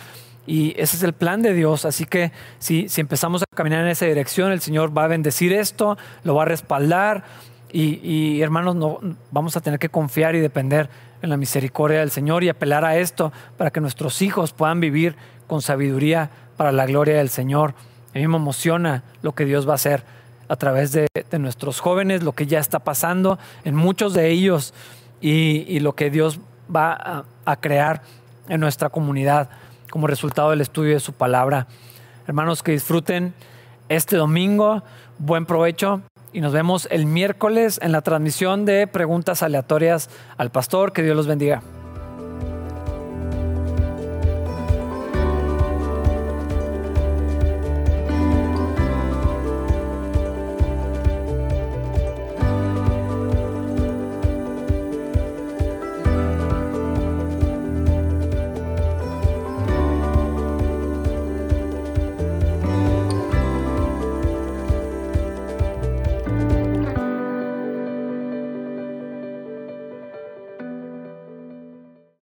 [0.47, 1.85] Y ese es el plan de Dios.
[1.85, 5.53] Así que si, si empezamos a caminar en esa dirección, el Señor va a bendecir
[5.53, 7.25] esto, lo va a respaldar.
[7.73, 10.89] Y, y hermanos, no, vamos a tener que confiar y depender
[11.23, 15.17] en la misericordia del Señor y apelar a esto para que nuestros hijos puedan vivir
[15.47, 17.75] con sabiduría para la gloria del Señor.
[18.15, 20.05] A mí me emociona lo que Dios va a hacer
[20.49, 21.09] a través de,
[21.39, 24.73] nuestros jóvenes, lo que ya está pasando en muchos de ellos
[25.21, 26.41] y, lo que Dios
[26.75, 28.03] va a crear
[28.49, 29.51] en nuestra comunidad
[29.91, 31.67] como resultado del estudio de su palabra.
[32.27, 33.35] Hermanos, que disfruten
[33.89, 34.83] este domingo,
[35.19, 36.03] buen provecho
[36.37, 40.93] y nos vemos el miércoles en la transmisión de preguntas aleatorias al pastor.
[40.93, 41.63] Que Dios los bendiga.